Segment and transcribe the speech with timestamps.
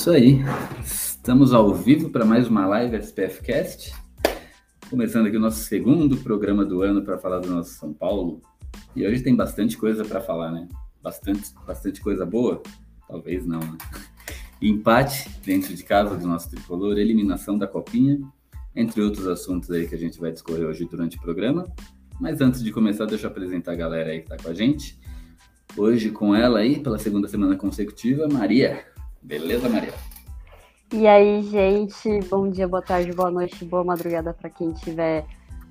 [0.00, 0.38] Isso aí.
[0.82, 3.92] Estamos ao vivo para mais uma live SPF Cast.
[4.88, 8.40] Começando aqui o nosso segundo programa do ano para falar do nosso São Paulo.
[8.96, 10.66] E hoje tem bastante coisa para falar, né?
[11.02, 12.62] Bastante, bastante coisa boa?
[13.06, 13.76] Talvez não, né?
[14.62, 18.18] Empate dentro de casa do nosso tricolor, eliminação da copinha,
[18.74, 21.70] entre outros assuntos aí que a gente vai discorrer hoje durante o programa.
[22.18, 24.98] Mas antes de começar, deixa eu apresentar a galera aí que está com a gente.
[25.76, 28.88] Hoje com ela aí, pela segunda semana consecutiva, Maria.
[29.22, 29.92] Beleza, Maria?
[30.92, 35.24] E aí, gente, bom dia, boa tarde, boa noite, boa madrugada para quem estiver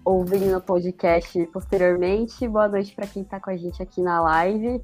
[0.05, 2.47] ouvindo no podcast posteriormente.
[2.47, 4.81] Boa noite para quem está com a gente aqui na live.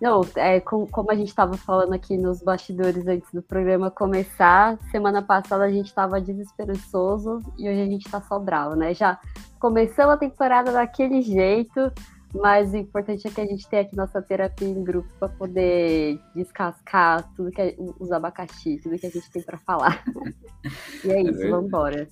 [0.00, 4.78] Não, é, com, como a gente estava falando aqui nos bastidores antes do programa começar,
[4.90, 8.94] semana passada a gente estava desesperançoso e hoje a gente está só bravo, né?
[8.94, 9.18] Já
[9.58, 11.92] começamos a temporada daquele jeito,
[12.34, 16.20] mas o importante é que a gente tenha aqui nossa terapia em grupo para poder
[16.34, 20.04] descascar tudo que é, os abacaxi, tudo que a gente tem para falar.
[21.04, 22.08] e é isso, é vamos embora.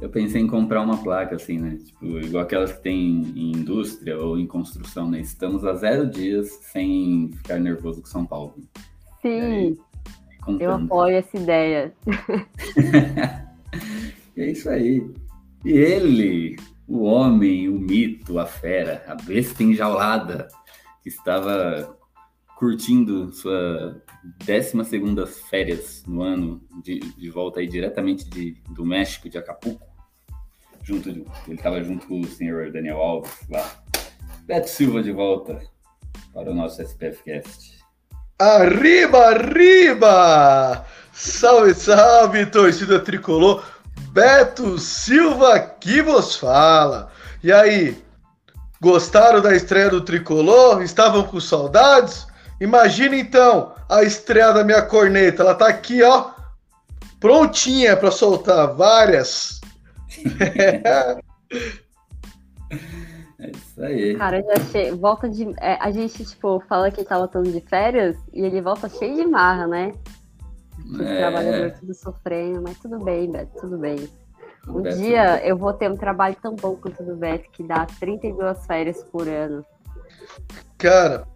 [0.00, 1.78] Eu pensei em comprar uma placa assim, né?
[1.84, 5.20] Tipo, igual aquelas que tem em indústria ou em construção, né?
[5.20, 8.54] Estamos a zero dias sem ficar nervoso com São Paulo.
[9.20, 9.76] Sim,
[10.58, 11.92] eu apoio essa ideia.
[14.36, 15.06] é isso aí.
[15.64, 16.56] E ele,
[16.90, 20.48] o homem, o mito, a fera, a besta enjaulada,
[21.00, 21.96] que estava
[22.56, 24.02] curtindo sua
[24.44, 29.86] 12 segunda férias no ano, de, de volta aí diretamente de, do México, de Acapulco,
[30.82, 33.84] junto ele estava junto com o senhor Daniel Alves lá.
[34.44, 35.62] Beto Silva de volta
[36.34, 37.78] para o nosso SPF Cast.
[38.36, 40.84] Arriba, arriba!
[41.12, 43.79] Salve, salve, torcida tricolor!
[44.12, 47.12] Beto Silva aqui vos fala.
[47.44, 47.96] E aí,
[48.80, 50.82] gostaram da estreia do Tricolor?
[50.82, 52.26] Estavam com saudades?
[52.60, 55.44] Imagina então a estreia da minha corneta.
[55.44, 56.32] Ela tá aqui, ó,
[57.20, 59.60] prontinha para soltar várias.
[63.38, 64.16] é isso aí.
[64.16, 64.90] Cara, já achei.
[64.90, 65.54] Volta de.
[65.60, 69.24] É, a gente, tipo, fala que tá voltando de férias e ele volta cheio de
[69.24, 69.94] marra, né?
[70.98, 71.18] É...
[71.18, 74.08] trabalhador tudo sofrendo, mas tudo bem, Beto, tudo bem.
[74.68, 77.62] Um Beto, dia eu vou ter um trabalho tão bom quanto o do Beto, que
[77.62, 79.64] dá 32 férias por ano.
[80.78, 81.26] Cara,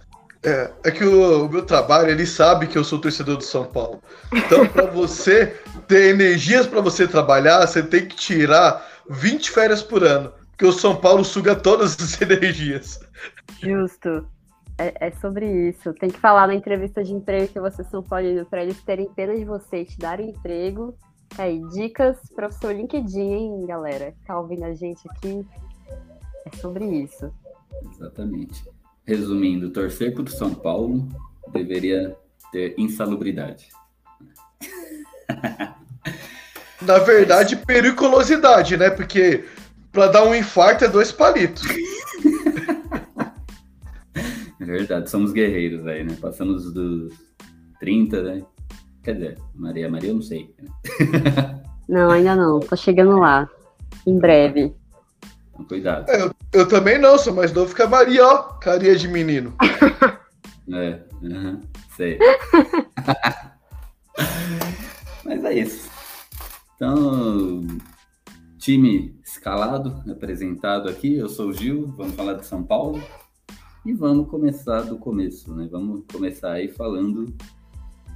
[0.44, 3.64] é, é que o, o, meu trabalho, ele sabe que eu sou torcedor do São
[3.64, 4.02] Paulo.
[4.32, 10.04] Então, para você ter energias para você trabalhar, você tem que tirar 20 férias por
[10.04, 10.32] ano.
[10.50, 13.00] Porque o São Paulo suga todas as energias.
[13.60, 14.26] Justo.
[14.78, 15.92] É, é, sobre isso.
[15.94, 19.34] Tem que falar na entrevista de emprego que vocês são Paulino para eles terem pena
[19.36, 20.96] de você e te darem emprego.
[21.38, 24.14] Aí, dicas para o seu LinkedIn, hein, galera?
[24.26, 25.46] Tá ouvindo a gente aqui?
[26.46, 27.32] É sobre isso.
[27.92, 28.64] Exatamente.
[29.06, 31.08] Resumindo, torcer o São Paulo
[31.52, 32.16] deveria
[32.50, 33.68] ter insalubridade.
[36.82, 38.90] Na verdade, periculosidade, né?
[38.90, 39.44] Porque
[39.90, 41.62] para dar um infarto é dois palitos.
[44.64, 46.16] É verdade, somos guerreiros aí, né?
[46.18, 47.12] Passamos dos
[47.80, 48.42] 30, né?
[49.02, 50.54] Quer dizer, Maria Maria, eu não sei.
[51.86, 52.60] Não, ainda não.
[52.60, 53.46] Tô chegando lá.
[54.06, 54.74] Em breve.
[55.52, 56.10] Então, cuidado.
[56.10, 58.38] É, eu, eu, também não, sou mais novo que a Maria, ó.
[58.54, 59.54] Carinha de menino.
[60.72, 61.60] é, uhum,
[61.94, 62.18] sei.
[65.24, 65.90] Mas é isso.
[66.74, 67.66] Então,
[68.58, 71.16] time escalado, apresentado aqui.
[71.16, 73.02] Eu sou o Gil, vamos falar de São Paulo.
[73.84, 75.68] E vamos começar do começo, né?
[75.70, 77.34] Vamos começar aí falando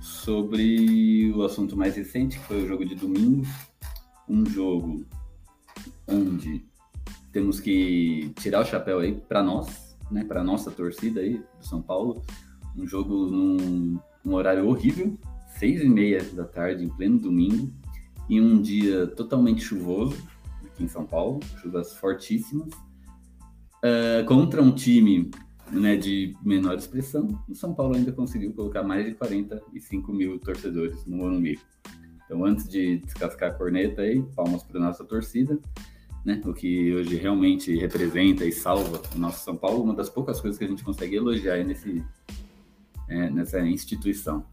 [0.01, 3.47] sobre o assunto mais recente, que foi o jogo de domingo.
[4.27, 5.05] Um jogo
[6.07, 6.65] onde
[7.31, 10.25] temos que tirar o chapéu aí para nós, né?
[10.25, 12.23] Para nossa torcida aí do São Paulo.
[12.75, 15.19] Um jogo num, horário horrível,
[15.59, 17.71] seis e meia da tarde, em pleno domingo,
[18.31, 20.17] em um dia totalmente chuvoso
[20.65, 22.73] aqui em São Paulo, chuvas fortíssimas,
[23.85, 25.31] uh, contra um time
[25.71, 31.05] né, de menor expressão, o São Paulo ainda conseguiu colocar mais de 45 mil torcedores
[31.07, 31.59] no Morumbi.
[32.25, 35.59] Então, antes de descascar a corneta aí, palmas para nossa torcida.
[36.25, 36.41] né?
[36.45, 40.59] O que hoje realmente representa e salva o nosso São Paulo, uma das poucas coisas
[40.59, 42.05] que a gente consegue elogiar nesse,
[43.09, 44.45] é, nessa instituição.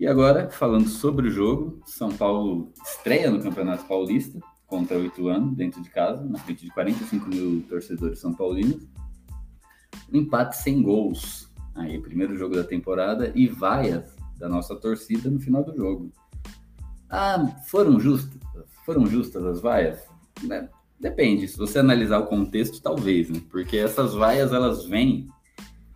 [0.00, 5.54] E agora, falando sobre o jogo, São Paulo estreia no Campeonato Paulista contra o Ituano,
[5.54, 8.86] dentro de casa, na frente de 45 mil torcedores são paulinos.
[10.12, 11.48] Um empate sem gols.
[11.74, 16.12] Aí, primeiro jogo da temporada e vaias da nossa torcida no final do jogo.
[17.10, 18.40] Ah, foram justas?
[18.84, 20.06] Foram justas as vaias?
[20.42, 20.68] Né?
[20.98, 21.46] Depende.
[21.46, 23.40] Se você analisar o contexto, talvez, né?
[23.50, 25.28] Porque essas vaias elas vêm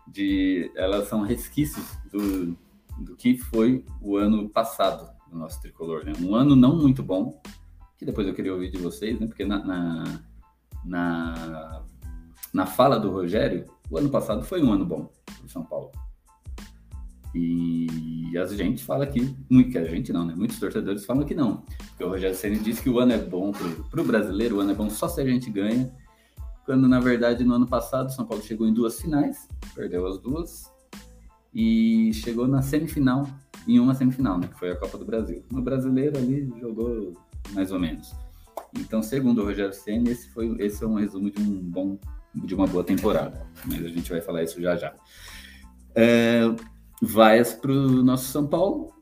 [0.07, 2.57] de, elas são resquícios do,
[2.99, 6.13] do que foi o ano passado do nosso tricolor, né?
[6.21, 7.41] Um ano não muito bom,
[7.99, 9.27] que depois eu queria ouvir de vocês, né?
[9.27, 10.21] Porque na, na,
[10.85, 11.85] na,
[12.53, 15.91] na fala do Rogério, o ano passado foi um ano bom para São Paulo.
[17.35, 19.35] E a gente fala que,
[19.71, 20.35] que a gente não, né?
[20.37, 21.63] Muitos torcedores falam que não.
[21.89, 23.53] Porque o Rogério Senna disse que o ano é bom
[23.91, 25.91] para o brasileiro, o ano é bom só se a gente ganha.
[26.67, 30.19] Quando, na verdade, no ano passado, o São Paulo chegou em duas finais, perdeu as
[30.19, 30.71] duas,
[31.55, 33.27] e chegou na semifinal,
[33.67, 34.49] em uma semifinal, né?
[34.49, 35.43] Que foi a Copa do Brasil.
[35.51, 37.15] No brasileiro ali jogou
[37.51, 38.15] mais ou menos.
[38.79, 41.99] Então, segundo o Rogério Senna, esse, foi, esse é um resumo de um bom
[42.35, 43.47] de uma boa temporada.
[43.67, 44.95] Mas a gente vai falar isso já já.
[45.95, 46.43] É,
[47.01, 48.93] vaias para o nosso São Paulo,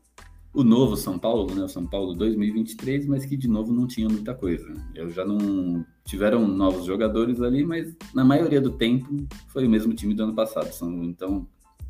[0.53, 4.09] o novo São Paulo, né, o São Paulo 2023, mas que de novo não tinha
[4.09, 4.65] muita coisa.
[4.93, 9.93] Eu já não tiveram novos jogadores ali, mas na maioria do tempo foi o mesmo
[9.93, 10.69] time do ano passado.
[11.03, 11.47] Então,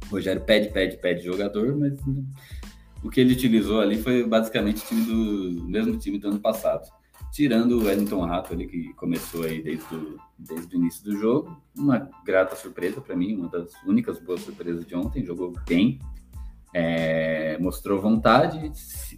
[0.07, 1.97] o Rogério pede, pede, pede jogador, mas
[3.03, 6.87] o que ele utilizou ali foi basicamente o time do mesmo time do ano passado.
[7.31, 11.55] Tirando o Wellington Rato ali, que começou aí desde o, desde o início do jogo.
[11.77, 15.23] Uma grata surpresa para mim, uma das únicas boas surpresas de ontem.
[15.23, 15.99] Jogou bem,
[16.73, 18.71] é, mostrou vontade,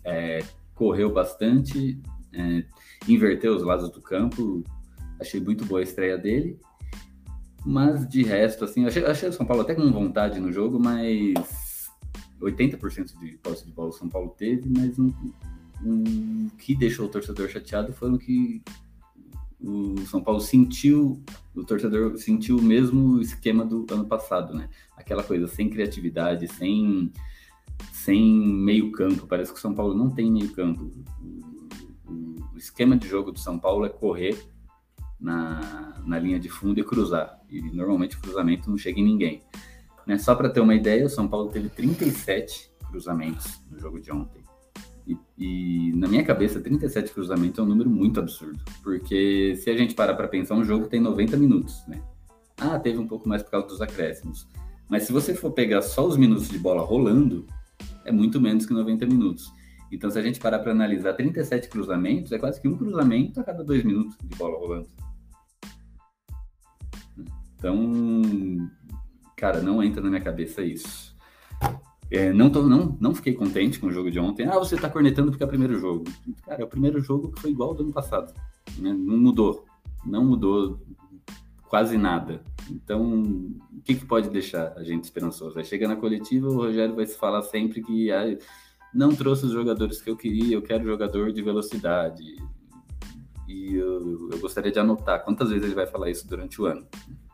[0.04, 0.44] é,
[0.76, 2.00] correu bastante,
[2.32, 2.64] é,
[3.08, 4.64] inverteu os lados do campo.
[5.20, 6.60] Achei muito boa a estreia dele.
[7.66, 11.34] Mas de resto, assim, achei, achei o São Paulo até com vontade no jogo, mas
[12.42, 15.14] 80% de posse de bola o São Paulo teve, mas um,
[15.86, 18.62] o que deixou o torcedor chateado foi o que
[19.64, 21.22] o São Paulo sentiu,
[21.56, 24.70] o torcedor sentiu o mesmo esquema do ano passado, né?
[24.98, 27.12] Aquela coisa sem criatividade, sem,
[27.94, 29.26] sem meio campo.
[29.26, 30.92] Parece que o São Paulo não tem meio campo.
[32.06, 34.38] O, esquema de jogo do São Paulo é correr
[35.20, 37.42] na, na linha de fundo e cruzar.
[37.50, 39.42] E normalmente o cruzamento não chega em ninguém.
[40.06, 40.18] Né?
[40.18, 44.43] Só para ter uma ideia, o São Paulo teve 37 cruzamentos no jogo de ontem.
[45.06, 48.60] E, e, na minha cabeça, 37 cruzamentos é um número muito absurdo.
[48.82, 52.02] Porque se a gente parar para pensar, um jogo tem 90 minutos, né?
[52.58, 54.48] Ah, teve um pouco mais por causa dos acréscimos.
[54.90, 57.46] Mas se você for pegar só os minutos de bola rolando,
[58.06, 59.52] é muito menos que 90 minutos.
[59.92, 63.44] Então, se a gente parar para analisar 37 cruzamentos, é quase que um cruzamento a
[63.44, 64.90] cada dois minutos de bola rolando.
[67.56, 68.22] Então,
[69.38, 71.13] cara, não entra na minha cabeça isso.
[72.12, 74.46] É, não, tô, não, não fiquei contente com o jogo de ontem.
[74.46, 76.04] Ah, você tá cornetando porque é o primeiro jogo.
[76.46, 78.34] Cara, é o primeiro jogo que foi igual ao do ano passado.
[78.78, 78.94] Né?
[78.94, 79.66] Não mudou.
[80.06, 80.80] Não mudou
[81.68, 82.42] quase nada.
[82.70, 85.58] Então, o que, que pode deixar a gente esperançoso?
[85.58, 88.38] Aí chega na coletiva, o Rogério vai se falar sempre que ah,
[88.94, 92.24] não trouxe os jogadores que eu queria, eu quero jogador de velocidade.
[93.48, 96.86] E eu, eu gostaria de anotar quantas vezes ele vai falar isso durante o ano.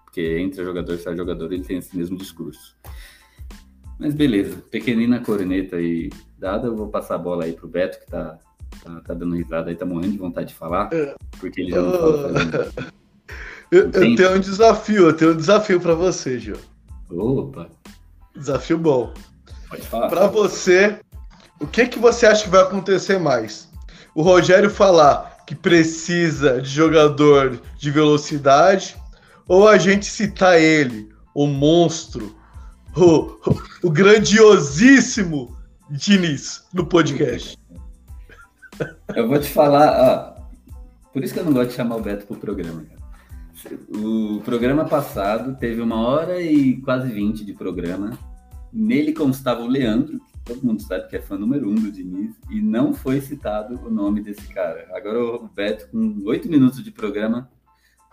[0.05, 2.75] Porque entre jogador sai jogador, ele tem esse mesmo discurso.
[3.99, 8.07] Mas beleza, pequenina corneta aí dada, eu vou passar a bola aí pro Beto, que
[8.07, 8.39] tá,
[8.81, 10.89] tá, tá dando risada aí, tá morrendo de vontade de falar,
[11.37, 12.93] porque ele já não fala fazendo...
[13.69, 16.55] eu, eu tenho um desafio, eu tenho um desafio para você, Gil.
[17.11, 17.69] Opa!
[18.33, 19.13] Desafio bom.
[19.67, 20.07] Pode falar.
[20.07, 20.97] Para você,
[21.59, 23.69] o que, que você acha que vai acontecer mais?
[24.15, 28.95] O Rogério falar que precisa de jogador de velocidade
[29.47, 32.38] ou a gente citar ele, o monstro,
[33.01, 33.39] o,
[33.83, 35.57] o grandiosíssimo
[35.89, 37.57] Diniz no podcast.
[39.15, 40.71] Eu vou te falar, ó,
[41.11, 42.99] por isso que eu não gosto de chamar o Beto pro programa, cara.
[43.89, 48.17] O programa passado teve uma hora e quase vinte de programa.
[48.71, 52.35] Nele constava o Leandro, que todo mundo sabe que é fã número um do Diniz,
[52.49, 54.87] e não foi citado o nome desse cara.
[54.93, 57.49] Agora o Beto, com oito minutos de programa,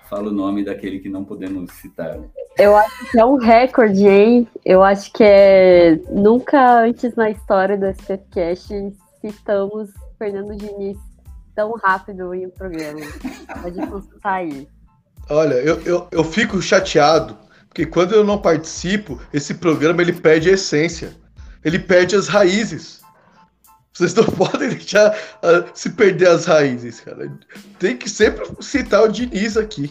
[0.09, 2.19] fala o nome daquele que não podemos citar.
[2.59, 4.49] Eu acho que é um recorde, hein?
[4.65, 10.97] Eu acho que é nunca antes na história do SPFcast citamos Fernando Diniz
[11.55, 13.01] tão rápido em um programa.
[13.63, 14.69] Pode consultar aí.
[15.29, 17.37] Olha, eu, eu, eu fico chateado,
[17.69, 21.17] porque quando eu não participo, esse programa ele perde a essência.
[21.65, 23.01] Ele perde as raízes.
[23.97, 27.33] Vocês não podem deixar uh, se perder as raízes, cara.
[27.79, 29.91] Tem que sempre citar o Diniz aqui.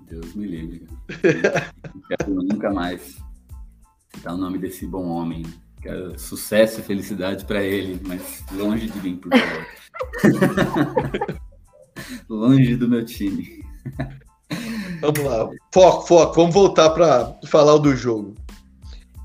[0.00, 0.86] Deus me livre.
[1.20, 3.18] Quero nunca mais
[4.14, 5.44] citar o nome desse bom homem.
[5.82, 9.66] Quero sucesso e felicidade para ele, mas longe de mim, por favor.
[12.28, 13.62] longe do meu time.
[15.02, 15.50] Vamos lá.
[15.74, 16.34] Foco, foco.
[16.36, 18.34] Vamos voltar para falar do jogo.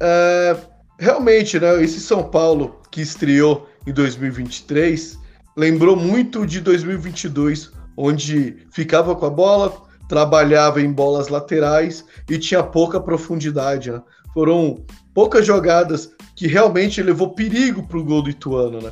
[0.01, 0.58] É,
[1.00, 1.82] realmente, né?
[1.82, 5.17] Esse São Paulo que estreou em 2023
[5.58, 9.75] lembrou muito de 2022, onde ficava com a bola,
[10.08, 13.91] trabalhava em bolas laterais e tinha pouca profundidade.
[13.91, 14.00] Né?
[14.36, 18.79] Foram poucas jogadas que realmente levou perigo para o gol do Ituano.
[18.79, 18.91] Né?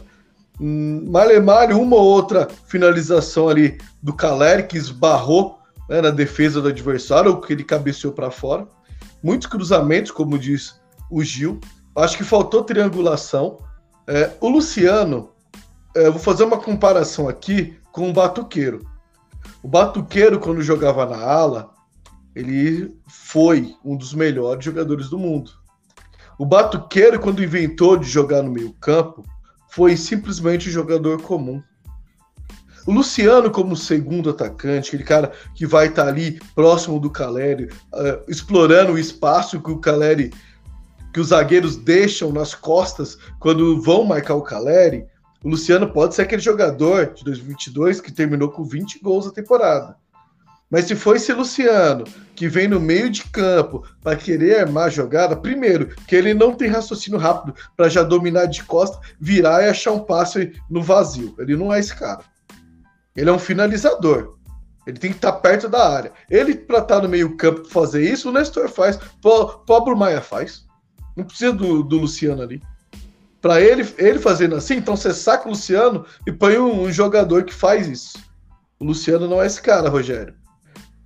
[0.60, 7.30] Malemalho, uma ou outra finalização ali do Caleri que esbarrou né, na defesa do adversário,
[7.30, 8.68] ou que ele cabeceou para fora.
[9.22, 10.80] Muitos cruzamentos, como diz
[11.12, 11.60] o Gil.
[11.96, 13.58] Acho que faltou triangulação.
[14.08, 15.32] É, o Luciano,
[15.96, 18.86] é, vou fazer uma comparação aqui com o Batuqueiro.
[19.64, 21.72] O Batuqueiro, quando jogava na ala,
[22.36, 25.52] ele foi um dos melhores jogadores do mundo.
[26.38, 29.24] O Batuqueiro, quando inventou de jogar no meio-campo,
[29.70, 31.64] foi simplesmente um jogador comum.
[32.86, 37.66] O Luciano, como segundo atacante, aquele cara que vai estar tá ali próximo do Caleri,
[37.66, 40.32] uh, explorando o espaço que o Caleri,
[41.16, 45.06] que os zagueiros deixam nas costas quando vão marcar o Caleri,
[45.42, 49.96] o Luciano pode ser aquele jogador de 2022 que terminou com 20 gols na temporada.
[50.70, 52.04] Mas se for esse Luciano
[52.36, 56.54] que vem no meio de campo para querer armar a jogada, primeiro, que ele não
[56.54, 61.34] tem raciocínio rápido para já dominar de costa, virar e achar um passe no vazio.
[61.40, 62.26] Ele não é esse cara.
[63.16, 64.36] Ele é um finalizador.
[64.86, 66.12] Ele tem que estar perto da área.
[66.30, 69.00] Ele, para estar no meio-campo fazer isso, o Nestor faz.
[69.24, 70.65] O Pablo Maia faz.
[71.16, 72.62] Não precisa do, do Luciano ali.
[73.42, 77.44] Para ele, ele fazendo assim, então você saca o Luciano e põe um, um, jogador
[77.44, 78.18] que faz isso.
[78.80, 80.34] O Luciano não é esse cara, Rogério.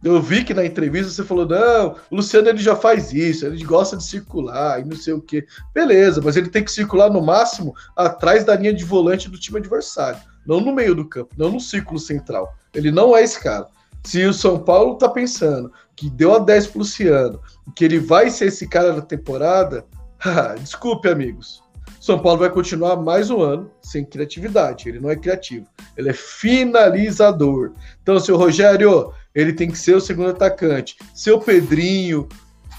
[0.01, 3.61] Eu vi que na entrevista você falou: não, o Luciano ele já faz isso, ele
[3.65, 5.45] gosta de circular e não sei o que.
[5.73, 9.59] Beleza, mas ele tem que circular no máximo atrás da linha de volante do time
[9.59, 12.55] adversário não no meio do campo, não no círculo central.
[12.73, 13.67] Ele não é esse cara.
[14.03, 17.39] Se o São Paulo tá pensando que deu a 10 pro Luciano,
[17.75, 19.85] que ele vai ser esse cara na temporada,
[20.59, 21.63] desculpe, amigos.
[21.99, 24.88] São Paulo vai continuar mais um ano sem criatividade.
[24.88, 27.73] Ele não é criativo, ele é finalizador.
[28.01, 30.97] Então, seu Rogério, ele tem que ser o segundo atacante.
[31.13, 32.27] Seu Pedrinho,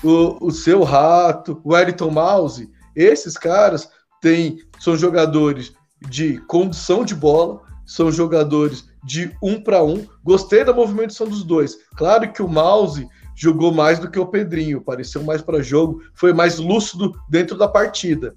[0.03, 5.73] o, o seu Rato, o Wellington Mouse, esses caras têm, são jogadores
[6.09, 10.07] de condução de bola, são jogadores de um para um.
[10.25, 11.77] Gostei da movimentação dos dois.
[11.97, 13.09] Claro que o Mouse
[13.41, 17.67] jogou mais do que o Pedrinho, pareceu mais para jogo, foi mais lúcido dentro da
[17.67, 18.37] partida.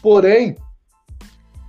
[0.00, 0.56] Porém,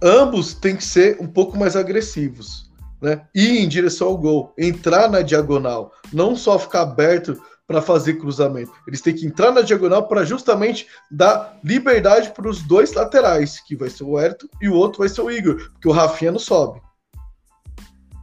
[0.01, 3.25] ambos têm que ser um pouco mais agressivos, né?
[3.33, 8.71] Ir em direção ao gol, entrar na diagonal, não só ficar aberto para fazer cruzamento.
[8.87, 13.75] Eles têm que entrar na diagonal para justamente dar liberdade para os dois laterais, que
[13.75, 16.39] vai ser o Ayrton e o outro vai ser o Igor, porque o Rafinha não
[16.39, 16.79] sobe.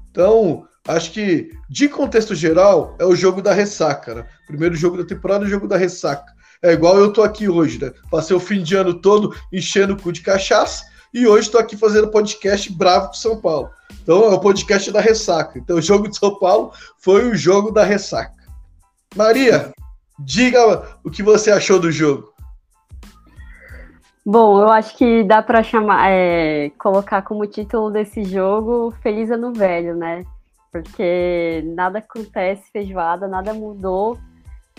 [0.09, 4.27] Então, acho que de contexto geral é o jogo da ressaca, né?
[4.47, 6.33] Primeiro jogo da temporada, o jogo da ressaca.
[6.63, 7.93] É igual eu tô aqui hoje, né?
[8.11, 11.77] Passei o fim de ano todo enchendo o cu de cachaça e hoje estou aqui
[11.77, 13.71] fazendo podcast bravo com São Paulo.
[14.03, 15.59] Então é o podcast da ressaca.
[15.59, 18.41] Então o jogo de São Paulo foi o jogo da ressaca.
[19.17, 19.73] Maria,
[20.19, 22.33] diga o que você achou do jogo.
[24.25, 29.53] Bom, eu acho que dá para chamar, é, colocar como título desse jogo Feliz Ano
[29.53, 30.25] Velho, né?
[30.71, 34.19] Porque nada acontece feijoada, nada mudou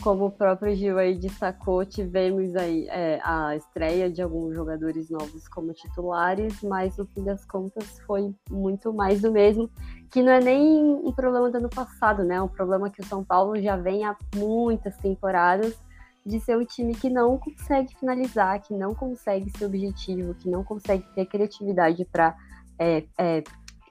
[0.02, 5.48] como o próprio Gil aí destacou, tivemos aí é, a estreia de alguns jogadores novos
[5.48, 9.70] como titulares, mas no fim das contas foi muito mais do mesmo,
[10.12, 12.36] que não é nem um problema do ano passado, né?
[12.36, 15.80] É um problema que o São Paulo já vem há muitas temporadas
[16.26, 20.64] de ser um time que não consegue finalizar, que não consegue ser objetivo, que não
[20.64, 22.36] consegue ter criatividade para
[22.78, 23.44] é, é,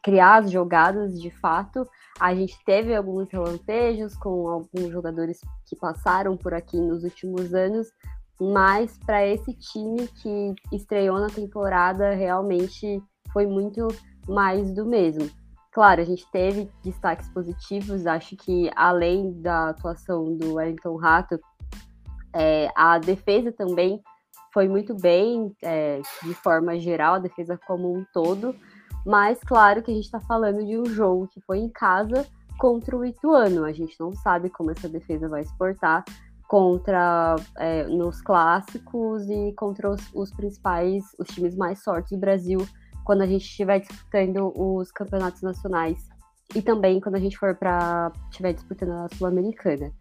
[0.03, 1.87] criar as jogadas de fato.
[2.19, 7.89] A gente teve alguns relampejos com alguns jogadores que passaram por aqui nos últimos anos,
[8.41, 13.03] mas para esse time que estreou na temporada, realmente
[13.33, 13.89] foi muito
[14.29, 15.29] mais do mesmo.
[15.73, 21.39] Claro, a gente teve destaques positivos, acho que além da atuação do Wellington Rato,
[22.35, 24.03] é, a defesa também
[24.53, 28.55] foi muito bem, é, de forma geral, a defesa como um todo.
[29.05, 32.27] Mas claro que a gente está falando de um jogo que foi em casa
[32.59, 33.65] contra o Ituano.
[33.65, 36.05] A gente não sabe como essa defesa vai se portar
[36.47, 42.59] contra é, nos clássicos e contra os, os, principais, os times mais fortes do Brasil
[43.05, 46.09] quando a gente estiver disputando os campeonatos nacionais
[46.55, 49.93] e também quando a gente for para estiver disputando a Sul-Americana.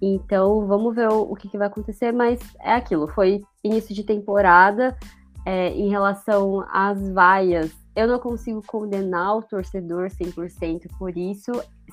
[0.00, 4.04] Então, vamos ver o, o que, que, vai acontecer, mas é aquilo, foi início de
[4.04, 4.96] temporada.
[5.46, 11.50] É, em relação às vaias, eu não consigo condenar o torcedor 100% por isso.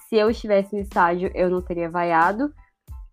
[0.07, 2.53] Se eu estivesse no estádio, eu não teria vaiado.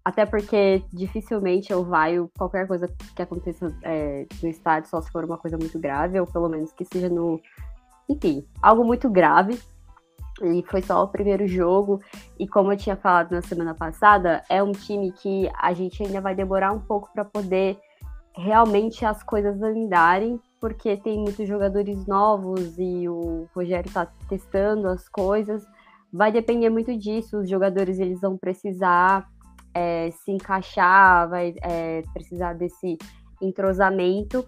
[0.05, 5.25] Até porque dificilmente eu vaio qualquer coisa que aconteça é, no estádio, só se for
[5.25, 7.41] uma coisa muito grave, ou pelo menos que seja no.
[8.07, 9.59] Enfim, algo muito grave.
[10.43, 11.99] E foi só o primeiro jogo.
[12.39, 16.21] E como eu tinha falado na semana passada, é um time que a gente ainda
[16.21, 17.79] vai demorar um pouco para poder
[18.35, 25.09] realmente as coisas andarem, porque tem muitos jogadores novos e o Rogério está testando as
[25.09, 25.65] coisas.
[26.13, 27.39] Vai depender muito disso.
[27.39, 29.29] Os jogadores eles vão precisar
[29.75, 32.97] é, se encaixar, vai é, precisar desse
[33.41, 34.47] entrosamento.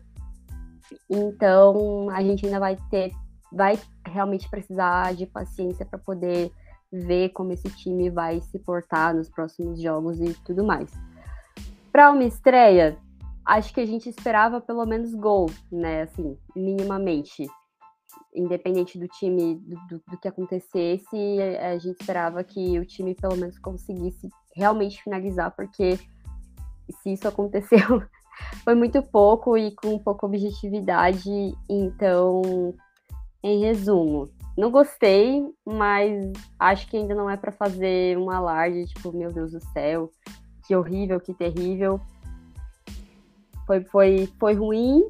[1.11, 3.13] Então a gente ainda vai ter,
[3.53, 6.53] vai realmente precisar de paciência para poder
[6.93, 10.91] ver como esse time vai se portar nos próximos jogos e tudo mais.
[11.91, 12.97] Para uma estreia,
[13.45, 16.03] acho que a gente esperava pelo menos gol, né?
[16.03, 17.47] Assim, minimamente.
[18.35, 21.17] Independente do time, do, do, do que acontecesse,
[21.61, 25.99] a gente esperava que o time pelo menos conseguisse realmente finalizar, porque
[27.03, 28.03] se isso aconteceu,
[28.65, 31.31] foi muito pouco e com pouca objetividade.
[31.69, 32.75] Então,
[33.43, 39.13] em resumo, não gostei, mas acho que ainda não é para fazer um alarde, tipo,
[39.13, 40.11] meu Deus do céu,
[40.67, 42.01] que horrível, que terrível.
[43.67, 45.03] Foi, foi, foi ruim,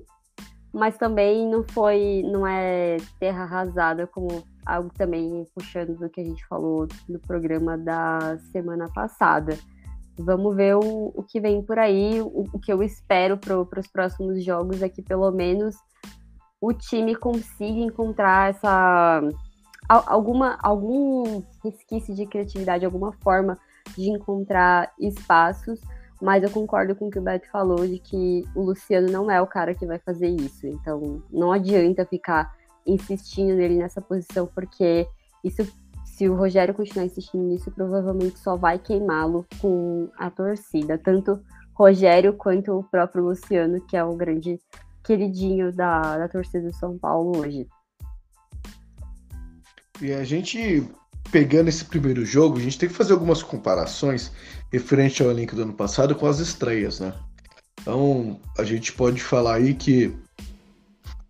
[0.72, 6.24] mas também não foi, não é terra arrasada como algo também puxando do que a
[6.24, 9.58] gente falou no programa da semana passada.
[10.18, 12.20] Vamos ver o, o que vem por aí.
[12.20, 15.76] O, o que eu espero para os próximos jogos é que pelo menos
[16.60, 19.22] o time consiga encontrar essa
[19.86, 23.58] alguma algum resquício de criatividade, alguma forma
[23.96, 25.80] de encontrar espaços.
[26.20, 29.40] Mas eu concordo com o que o Beto falou de que o Luciano não é
[29.40, 30.66] o cara que vai fazer isso.
[30.66, 32.54] Então não adianta ficar
[32.86, 35.06] insistindo nele nessa posição, porque
[35.42, 35.66] isso,
[36.04, 41.40] se o Rogério continuar insistindo nisso, provavelmente só vai queimá-lo com a torcida, tanto
[41.74, 44.60] Rogério quanto o próprio Luciano, que é o grande
[45.02, 47.66] queridinho da, da torcida do São Paulo hoje.
[50.00, 50.88] E a gente,
[51.34, 54.30] pegando esse primeiro jogo, a gente tem que fazer algumas comparações
[54.70, 57.12] referente ao elenco do ano passado com as estreias, né?
[57.80, 60.16] Então, a gente pode falar aí que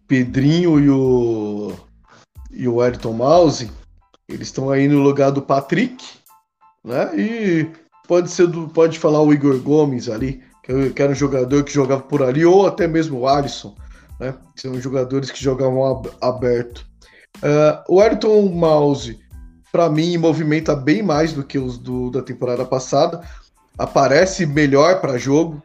[0.07, 1.73] Pedrinho e o,
[2.51, 3.71] e o Ayrton Mouse,
[4.29, 6.05] eles estão aí no lugar do Patrick,
[6.85, 7.19] né?
[7.19, 7.71] E
[8.07, 10.43] pode ser do, pode falar o Igor Gomes ali,
[10.95, 13.75] que era um jogador que jogava por ali, ou até mesmo o Alisson,
[14.21, 14.35] né?
[14.55, 16.87] São jogadores que jogavam aberto.
[17.38, 19.23] Uh, o Ayrton Mouse,
[19.74, 23.20] para mim, movimenta bem mais do que os do, da temporada passada.
[23.76, 25.60] Aparece melhor para jogo,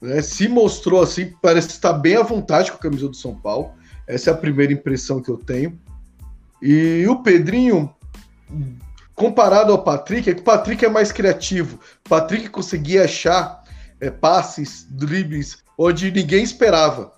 [0.00, 0.22] né?
[0.22, 3.72] se mostrou assim, parece estar bem à vontade com a camisa do São Paulo.
[4.06, 5.76] Essa é a primeira impressão que eu tenho.
[6.62, 7.92] E o Pedrinho,
[9.12, 11.80] comparado ao Patrick, é que o Patrick é mais criativo.
[12.06, 13.64] O Patrick conseguia achar
[14.00, 17.12] é, passes, dribles, onde ninguém esperava.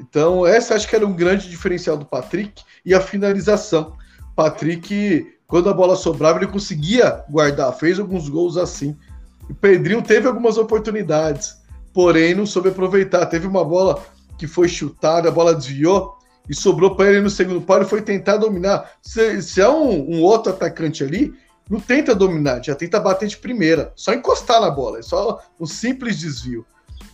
[0.00, 3.94] Então, essa acho que era um grande diferencial do Patrick e a finalização.
[4.34, 8.96] Patrick, quando a bola sobrava, ele conseguia guardar, fez alguns gols assim.
[9.50, 11.58] O Pedrinho teve algumas oportunidades,
[11.92, 13.26] porém não soube aproveitar.
[13.26, 14.02] Teve uma bola
[14.38, 16.16] que foi chutada, a bola desviou,
[16.48, 18.92] e sobrou para ele no segundo pau, ele foi tentar dominar.
[19.02, 21.34] Se, se é um, um, outro atacante ali,
[21.68, 25.66] não tenta dominar, já tenta bater de primeira, só encostar na bola, é só um
[25.66, 26.64] simples desvio.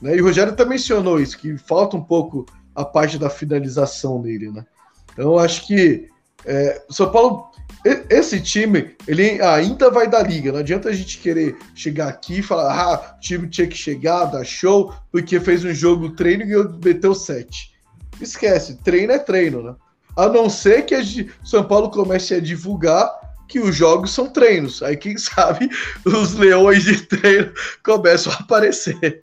[0.00, 0.14] Né?
[0.14, 4.52] E o Rogério também mencionou isso, que falta um pouco a parte da finalização dele,
[4.52, 4.64] né?
[5.12, 6.08] Então acho que
[6.44, 7.47] é, o São Paulo,
[7.84, 10.52] esse time, ele ainda vai dar liga.
[10.52, 14.26] Não adianta a gente querer chegar aqui e falar, ah, o time tinha que chegar,
[14.26, 17.78] dar show, porque fez um jogo treino e meteu sete
[18.20, 19.74] esquece, treino é treino, né?
[20.16, 21.02] A não ser que a
[21.44, 23.08] São Paulo comece a divulgar
[23.46, 24.82] que os jogos são treinos.
[24.82, 25.68] Aí, quem sabe,
[26.04, 27.52] os leões de treino
[27.84, 29.20] começam a aparecer.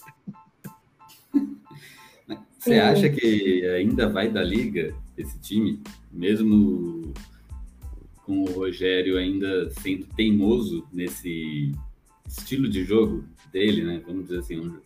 [2.60, 7.14] Você acha que ainda vai da liga esse time, mesmo
[8.26, 11.72] com o Rogério ainda sendo teimoso nesse
[12.28, 14.02] estilo de jogo dele, né?
[14.06, 14.80] Vamos dizer assim, um,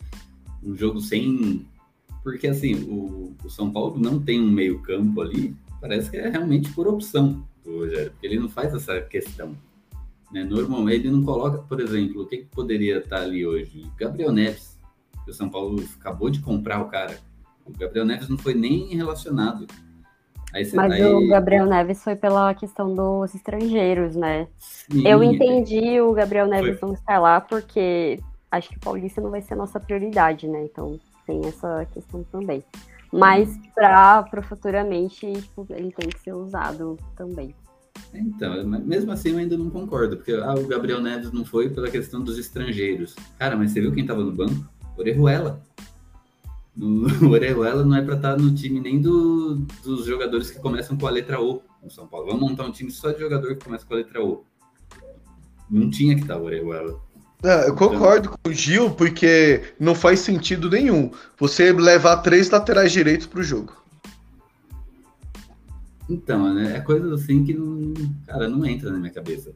[0.64, 1.66] um jogo sem
[2.24, 6.72] porque assim, o, o São Paulo não tem um meio-campo ali, parece que é realmente
[6.74, 9.56] por opção do Rogério, porque ele não faz essa questão.
[10.32, 10.44] Né?
[10.44, 13.86] Normalmente ele não coloca, por exemplo, o que, que poderia estar ali hoje?
[13.98, 14.78] Gabriel Neves,
[15.24, 17.18] que o São Paulo acabou de comprar o cara.
[17.66, 19.66] O Gabriel Neves não foi nem relacionado.
[20.54, 21.06] Aí, Mas aí...
[21.06, 24.48] o Gabriel Neves foi pela questão dos estrangeiros, né?
[24.58, 26.90] Sim, eu entendi o Gabriel Neves foi.
[26.90, 28.20] não estar lá porque
[28.52, 30.64] acho que o Paulista não vai ser a nossa prioridade, né?
[30.64, 32.64] Então tem essa questão também.
[33.12, 37.56] Mas para futuramente, tipo, ele tem que ser usado também.
[38.14, 41.90] Então, mesmo assim eu ainda não concordo, porque ah, o Gabriel Neves não foi pela
[41.90, 43.16] questão dos estrangeiros.
[43.38, 44.68] Cara, mas você viu quem tava no banco?
[44.98, 45.62] Orejuela.
[47.22, 50.98] O Orejuela não é para estar tá no time nem do, dos jogadores que começam
[50.98, 52.28] com a letra O no São Paulo.
[52.28, 54.46] Vamos montar um time só de jogador que começa com a letra O.
[55.70, 57.00] Não tinha que estar tá o Orejuela.
[57.44, 62.92] É, eu concordo com o Gil, porque não faz sentido nenhum você levar três laterais
[62.92, 63.74] direitos para o jogo.
[66.10, 67.94] Então, né, é coisa assim que não,
[68.26, 69.54] cara, não entra na minha cabeça.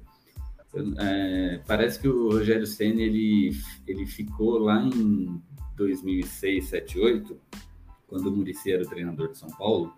[0.73, 3.51] Eu, é, parece que o Rogério Senna ele,
[3.85, 5.41] ele ficou lá em
[5.75, 7.37] 2006, 7, 8,
[8.07, 9.93] quando o Murici era o treinador de São Paulo,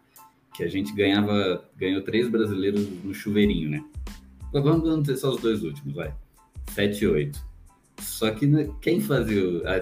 [0.54, 3.84] que a gente ganhava, ganhou três brasileiros no chuveirinho, né?
[4.54, 6.14] Vamos, vamos só os dois últimos, vai.
[6.74, 7.56] 7 e 8
[8.00, 9.42] só que né, quem fazia,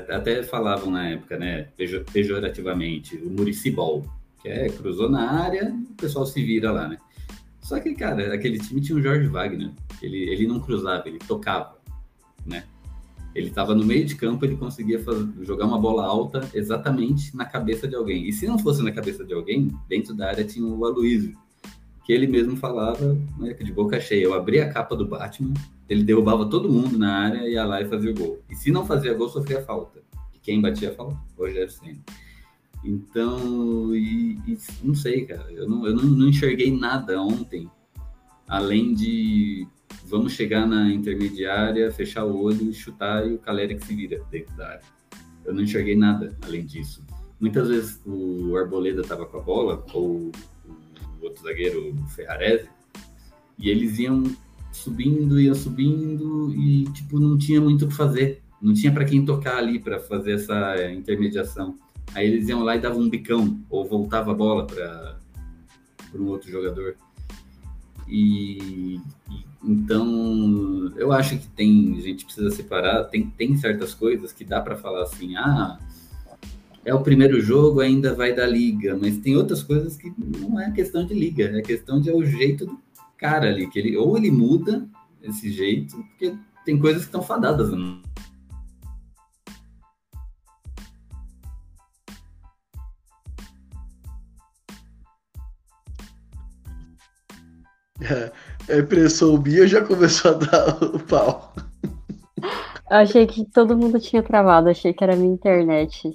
[0.09, 1.67] até falavam na época, né,
[2.11, 4.05] pejorativamente, o Muricibol,
[4.41, 6.97] que é cruzou na área, o pessoal se vira lá, né?
[7.61, 11.77] Só que, cara, aquele time tinha o Jorge Wagner, ele, ele não cruzava, ele tocava,
[12.45, 12.65] né?
[13.35, 17.45] Ele estava no meio de campo, ele conseguia fazer, jogar uma bola alta exatamente na
[17.45, 18.27] cabeça de alguém.
[18.27, 21.35] E se não fosse na cabeça de alguém, dentro da área tinha o Aloysio,
[22.05, 25.53] que ele mesmo falava, né, de boca cheia, eu abria a capa do Batman,
[25.89, 28.39] ele derrubava todo mundo na área, ia lá e fazia o gol.
[28.49, 30.01] E se não fazia gol, sofria falta.
[30.33, 31.17] E quem batia a falta?
[31.37, 31.99] Rogério Senna.
[32.83, 37.69] Então, e, e, não sei, cara, eu, não, eu não, não enxerguei nada ontem,
[38.47, 39.65] além de
[40.05, 44.55] vamos chegar na intermediária, fechar o olho, chutar e o Caleri que se vira dentro
[44.55, 44.81] da área.
[45.45, 47.03] Eu não enxerguei nada além disso.
[47.39, 50.31] Muitas vezes o Arboleda estava com a bola, ou
[51.21, 52.69] o outro zagueiro, o Ferrarese,
[53.57, 54.23] e eles iam
[54.71, 59.25] subindo, iam subindo e tipo não tinha muito o que fazer, não tinha para quem
[59.25, 61.75] tocar ali para fazer essa intermediação.
[62.13, 65.19] Aí eles iam lá e davam um bicão ou voltava a bola para
[66.15, 66.95] um outro jogador.
[68.07, 68.95] E,
[69.29, 74.43] e, então eu acho que tem a gente precisa separar, tem tem certas coisas que
[74.43, 75.79] dá para falar assim, ah,
[76.85, 80.71] é o primeiro jogo, ainda vai da liga, mas tem outras coisas que não é
[80.71, 82.77] questão de liga, é questão de é o jeito do
[83.17, 84.85] cara ali, que ele ou ele muda
[85.21, 87.69] esse jeito, porque tem coisas que estão fadadas.
[98.73, 98.75] Né?
[98.75, 101.53] A impressão minha já começou a dar o pau.
[102.41, 106.11] Eu achei que todo mundo tinha travado, achei que era minha internet.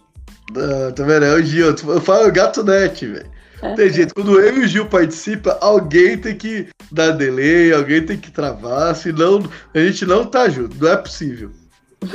[0.54, 1.24] Não, tá vendo?
[1.24, 3.30] É o Gil, eu falo gato net, velho.
[3.74, 8.16] Tem jeito, quando eu e o Gil participa, alguém tem que dar delay, alguém tem
[8.16, 9.42] que travar, senão
[9.74, 11.50] a gente não tá junto, não é possível.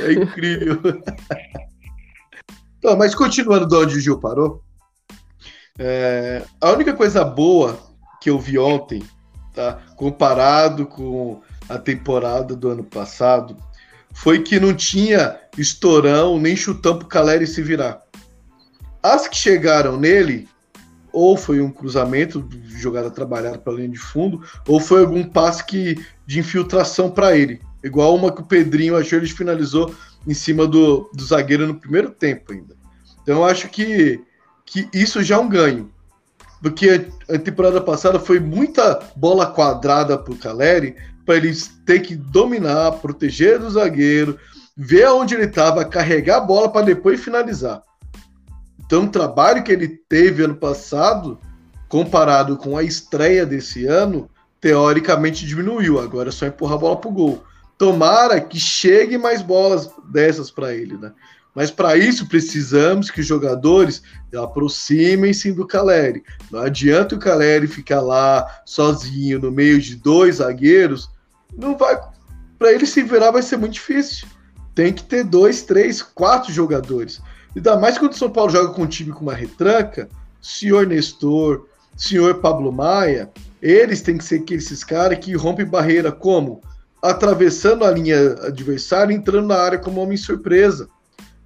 [0.00, 0.80] É incrível.
[2.78, 4.62] então, mas continuando de onde o Gil parou,
[5.78, 7.78] é, a única coisa boa
[8.22, 9.02] que eu vi ontem,
[9.54, 13.56] tá, comparado com a temporada do ano passado,
[14.12, 18.02] foi que não tinha estourão nem chutão pro Caleri se virar.
[19.02, 20.48] As que chegaram nele
[21.12, 26.04] ou foi um cruzamento, jogada trabalhada para linha de fundo, ou foi algum passe que,
[26.26, 27.60] de infiltração para ele.
[27.84, 29.94] Igual uma que o Pedrinho achou, ele finalizou
[30.26, 32.74] em cima do, do zagueiro no primeiro tempo ainda.
[33.22, 34.20] Então eu acho que,
[34.66, 35.93] que isso já é um ganho.
[36.64, 40.96] Porque a temporada passada foi muita bola quadrada para o Caleri,
[41.26, 41.52] para ele
[41.84, 44.38] ter que dominar, proteger do zagueiro,
[44.74, 47.82] ver onde ele estava, carregar a bola para depois finalizar.
[48.80, 51.38] Então, o trabalho que ele teve ano passado,
[51.86, 56.00] comparado com a estreia desse ano, teoricamente diminuiu.
[56.00, 57.44] Agora é só empurrar a bola para o gol.
[57.76, 61.12] Tomara que chegue mais bolas dessas para ele, né?
[61.54, 64.02] Mas para isso precisamos que os jogadores
[64.36, 66.24] aproximem-se do Caleri.
[66.50, 71.08] Não adianta o Caleri ficar lá sozinho no meio de dois zagueiros.
[71.56, 71.98] Não vai.
[72.58, 74.26] Para ele se virar vai ser muito difícil.
[74.74, 77.20] Tem que ter dois, três, quatro jogadores.
[77.54, 80.08] Ainda mais quando o São Paulo joga com um time com uma retranca,
[80.42, 83.30] senhor Nestor, senhor Pablo Maia,
[83.62, 86.60] eles têm que ser esses caras que rompem barreira como?
[87.00, 90.88] Atravessando a linha adversária, entrando na área como homem surpresa.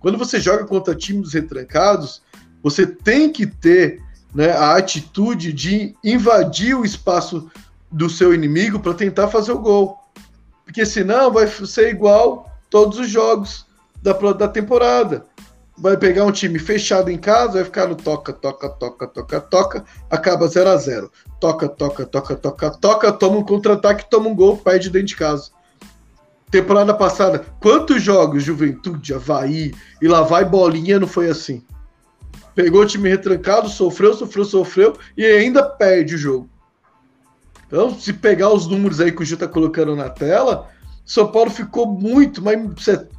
[0.00, 2.22] Quando você joga contra times retrancados,
[2.62, 4.00] você tem que ter
[4.34, 7.50] né, a atitude de invadir o espaço
[7.90, 9.98] do seu inimigo para tentar fazer o gol.
[10.64, 13.66] Porque senão vai ser igual todos os jogos
[14.02, 15.24] da, da temporada
[15.80, 19.84] vai pegar um time fechado em casa, vai ficar no toca, toca, toca, toca, toca,
[20.10, 24.56] acaba 0 a 0 Toca, toca, toca, toca, toca, toma um contra-ataque, toma um gol,
[24.56, 25.50] perde dentro de casa.
[26.50, 31.62] Temporada passada, quantos jogos Juventude, Havaí e lá vai bolinha não foi assim?
[32.54, 36.48] Pegou o time retrancado, sofreu, sofreu, sofreu e ainda perde o jogo.
[37.66, 40.70] Então, se pegar os números aí que o Gil tá colocando na tela,
[41.04, 42.58] São Paulo ficou muito, mas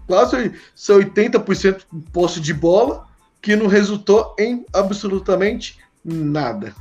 [0.08, 3.08] quase 80% posse de bola,
[3.42, 6.74] que não resultou em absolutamente nada.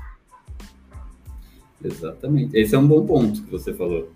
[1.85, 2.57] Exatamente.
[2.57, 4.11] Esse é um bom ponto que você falou.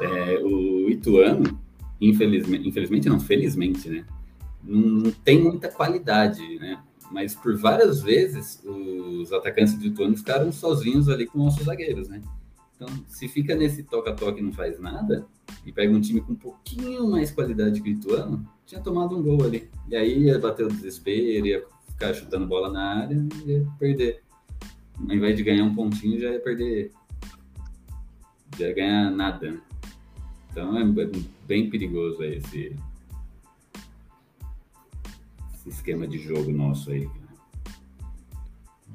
[0.00, 1.58] É, o Ituano,
[2.00, 4.04] infelizmente, infelizmente não, felizmente, né?
[4.62, 6.82] Não, tem muita qualidade, né?
[7.10, 12.20] Mas por várias vezes os atacantes do Ituano ficaram sozinhos ali com nossos zagueiros, né?
[12.76, 15.26] Então, se fica nesse toca-toque e não faz nada,
[15.66, 19.22] e pega um time com um pouquinho mais qualidade que o Ituano, tinha tomado um
[19.22, 19.68] gol ali.
[19.88, 24.22] E aí ia bater o desespero, ia ficar chutando bola na área e ia perder.
[24.98, 26.92] Ao invés de ganhar um pontinho, já ia perder.
[28.58, 29.60] Já ia ganhar nada.
[30.50, 30.84] Então é
[31.50, 32.76] bem perigoso aí esse,
[35.52, 37.10] esse esquema de jogo nosso aí.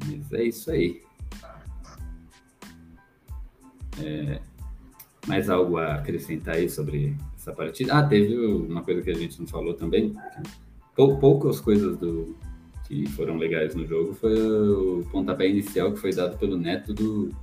[0.06, 1.02] Mas é isso aí.
[4.02, 4.42] É,
[5.28, 7.94] mais algo a acrescentar aí sobre essa partida?
[7.94, 10.16] Ah, teve uma coisa que a gente não falou também.
[10.96, 12.38] Pou, poucas coisas do,
[12.88, 17.36] que foram legais no jogo foi o pontapé inicial que foi dado pelo neto do,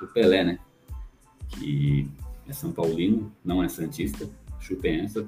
[0.00, 0.58] do Pelé, né?
[1.50, 2.10] Que
[2.48, 4.28] é São Paulino, não é Santista,
[4.60, 5.26] chupem essa.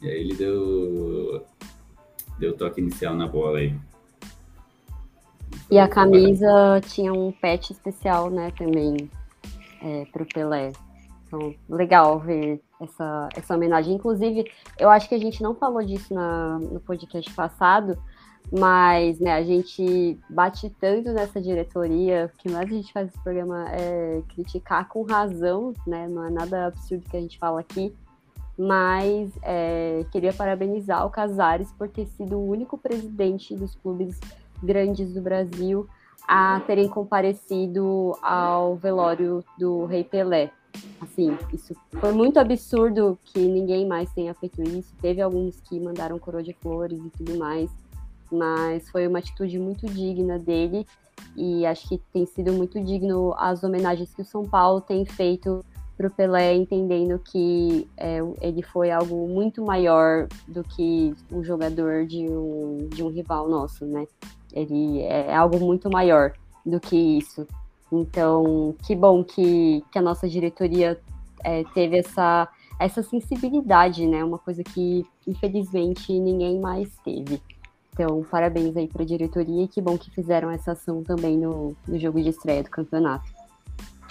[0.00, 1.44] E aí ele deu,
[2.38, 3.74] deu toque inicial na bola aí.
[5.70, 9.10] E a camisa tinha um patch especial, né, também
[9.82, 10.72] é, para o Pelé.
[11.26, 13.94] Então, legal ver essa, essa homenagem.
[13.94, 14.44] Inclusive,
[14.78, 17.98] eu acho que a gente não falou disso na, no podcast passado,
[18.56, 23.68] mas né, a gente bate tanto nessa diretoria, que mais a gente faz esse programa
[23.70, 26.06] é criticar com razão, né?
[26.06, 27.92] Não é nada absurdo que a gente fala aqui.
[28.58, 34.18] Mas é, queria parabenizar o Casares por ter sido o único presidente dos clubes
[34.62, 35.86] grandes do Brasil
[36.26, 40.50] a terem comparecido ao velório do Rei Pelé.
[41.00, 44.94] Assim, isso foi muito absurdo que ninguém mais tenha feito isso.
[45.00, 47.70] Teve alguns que mandaram coroa de flores e tudo mais,
[48.30, 50.86] mas foi uma atitude muito digna dele
[51.36, 55.64] e acho que tem sido muito digno as homenagens que o São Paulo tem feito
[55.96, 62.06] para o Pelé, entendendo que é, ele foi algo muito maior do que um jogador
[62.06, 64.06] de um, de um rival nosso, né?
[64.52, 66.32] Ele é algo muito maior
[66.64, 67.46] do que isso.
[67.90, 71.00] Então, que bom que, que a nossa diretoria
[71.42, 74.22] é, teve essa, essa sensibilidade, né?
[74.22, 77.40] Uma coisa que, infelizmente, ninguém mais teve.
[77.92, 81.74] Então, parabéns aí para a diretoria e que bom que fizeram essa ação também no,
[81.88, 83.24] no jogo de estreia do campeonato.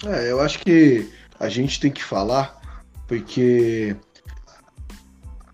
[0.04, 2.62] É, eu acho que a gente tem que falar,
[3.08, 3.96] porque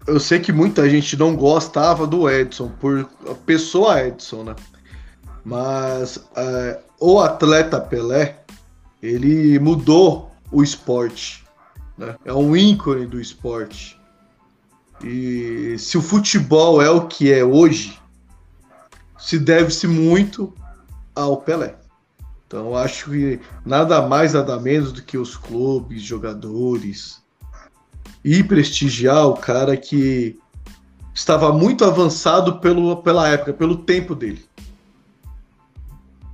[0.08, 4.56] eu sei que muita gente não gostava do Edson, por a pessoa Edson, né?
[5.44, 8.44] Mas é, o atleta Pelé,
[9.02, 11.44] ele mudou o esporte.
[11.98, 12.16] Né?
[12.26, 14.00] É um ícone do esporte.
[15.04, 18.00] E se o futebol é o que é hoje,
[19.18, 20.54] se deve-se muito
[21.16, 21.76] ao Pelé.
[22.52, 27.24] Então acho que nada mais, nada menos do que os clubes, jogadores
[28.26, 30.38] e prestigiar o cara que
[31.14, 34.44] estava muito avançado pelo, pela época, pelo tempo dele.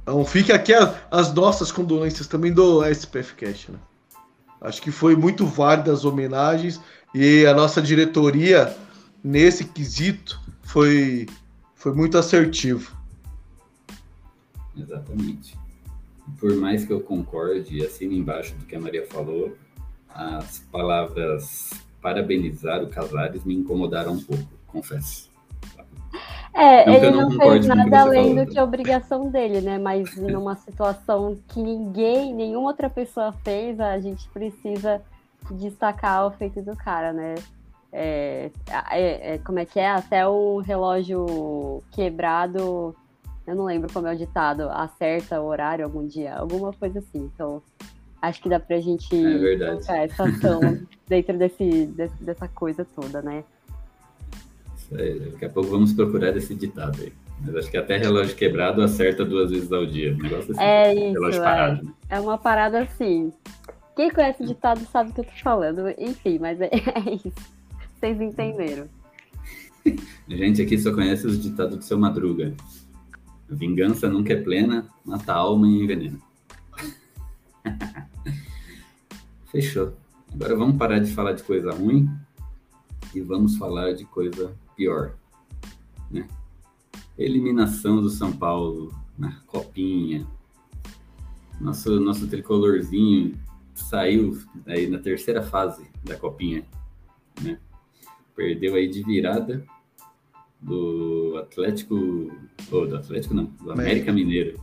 [0.02, 0.74] Então fica aqui
[1.12, 3.78] as nossas condolências também do SPF Cash, né?
[4.60, 6.82] Acho que foi muito válida as homenagens
[7.14, 8.76] e a nossa diretoria
[9.24, 11.28] nesse quesito foi,
[11.76, 12.98] foi muito assertivo.
[14.76, 15.67] Exatamente.
[16.40, 19.56] Por mais que eu concorde e assine embaixo do que a Maria falou,
[20.10, 21.70] as palavras
[22.02, 25.30] parabenizar o Casares me incomodaram um pouco, confesso.
[26.54, 29.78] É, ele não, não fez nada além do que a obrigação dele, né?
[29.78, 35.02] Mas numa situação que ninguém, nenhuma outra pessoa fez, a gente precisa
[35.52, 37.36] destacar o feito do cara, né?
[37.94, 38.50] É,
[38.92, 39.88] é, é, como é que é?
[39.88, 42.96] Até o relógio quebrado,
[43.48, 47.32] eu não lembro como é o ditado, acerta o horário algum dia, alguma coisa assim.
[47.34, 47.64] Então,
[48.22, 50.60] acho que dá pra gente é colocar essa ação
[51.08, 53.46] dentro desse, desse, dessa coisa toda, né?
[54.92, 57.14] Daqui a pouco vamos procurar esse ditado aí.
[57.46, 60.14] Mas acho que até relógio quebrado acerta duas vezes ao dia.
[60.14, 60.62] Um negócio assim.
[60.62, 61.14] É isso.
[61.14, 61.44] Relógio é.
[61.44, 61.92] parado, né?
[62.10, 63.32] é uma parada assim.
[63.96, 65.88] Quem conhece o ditado sabe o que eu tô falando.
[65.98, 67.34] Enfim, mas é, é isso.
[67.96, 68.88] Vocês entenderam.
[69.86, 69.90] A
[70.36, 72.54] gente aqui só conhece os ditados do seu Madruga.
[73.50, 76.20] Vingança nunca é plena, mata a alma e envenena.
[79.52, 79.94] Fechou.
[80.34, 82.10] Agora vamos parar de falar de coisa ruim
[83.16, 85.16] e vamos falar de coisa pior.
[86.12, 86.28] Né?
[87.18, 90.28] Eliminação do São Paulo na copinha.
[91.60, 93.40] Nosso, nosso tricolorzinho
[93.74, 96.66] saiu aí na terceira fase da copinha.
[97.42, 97.58] Né?
[98.36, 99.66] Perdeu aí de virada
[100.62, 101.96] do Atlético.
[102.72, 104.60] Ou do Atlético não, do América Mineiro.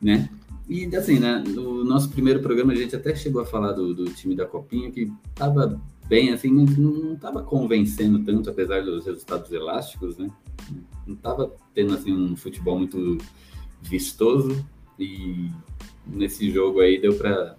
[0.00, 0.28] Né?
[0.68, 4.04] E assim, né, no nosso primeiro programa a gente até chegou a falar do, do
[4.06, 9.50] time da Copinha, que tava bem, assim, não, não tava convencendo tanto, apesar dos resultados
[9.52, 10.30] elásticos, né?
[11.06, 13.18] Não tava tendo, assim, um futebol muito
[13.82, 14.64] vistoso
[14.98, 15.50] e
[16.06, 17.56] nesse jogo aí deu para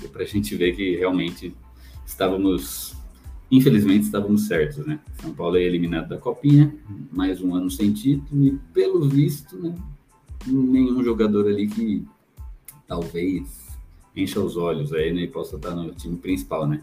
[0.00, 1.54] deu pra gente ver que realmente
[2.06, 2.96] estávamos,
[3.50, 5.00] infelizmente estávamos certos, né?
[5.20, 6.74] São Paulo é eliminado da Copinha,
[7.10, 9.74] mais um ano sem título e pelo visto, né,
[10.46, 12.06] nenhum jogador ali que
[12.86, 13.68] talvez
[14.14, 15.22] encha os olhos aí, né?
[15.22, 16.82] E possa estar no time principal, né?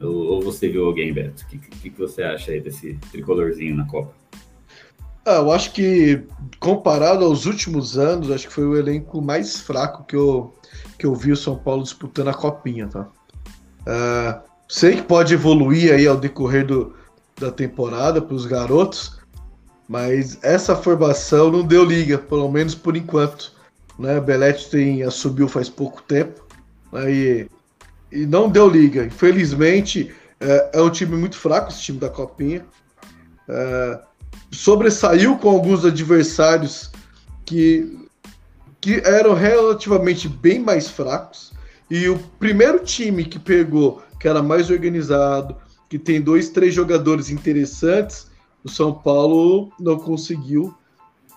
[0.00, 1.42] Ou, ou você viu alguém, Beto?
[1.44, 4.12] O que, que, que, você acha aí desse tricolorzinho na Copa?
[5.24, 6.22] Ah, eu acho que,
[6.60, 10.54] comparado aos últimos anos, acho que foi o elenco mais fraco que eu,
[10.98, 13.08] que eu vi o São Paulo disputando a Copinha, tá?
[13.80, 16.94] Uh, sei que pode evoluir aí ao decorrer do,
[17.38, 19.18] da temporada para os garotos,
[19.88, 23.52] mas essa formação não deu liga, pelo menos por enquanto.
[23.98, 24.20] Né?
[24.20, 26.44] Belete tem, assumiu faz pouco tempo
[26.92, 27.10] né?
[27.10, 27.50] e,
[28.10, 29.04] e não deu liga.
[29.04, 32.64] Infelizmente, é, é, um time muito fraco, esse time da Copinha.
[33.48, 34.00] É,
[34.50, 36.90] sobressaiu com alguns adversários
[37.44, 38.06] que,
[38.80, 41.52] que eram relativamente bem mais fracos.
[41.88, 45.56] E o primeiro time que pegou, era mais organizado,
[45.88, 48.30] que tem dois, três jogadores interessantes,
[48.64, 50.74] o São Paulo não conseguiu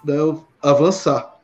[0.03, 0.15] né,
[0.61, 1.39] avançar.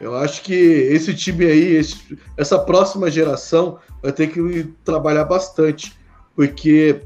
[0.00, 5.96] Eu acho que esse time aí, esse, essa próxima geração, vai ter que trabalhar bastante,
[6.34, 7.02] porque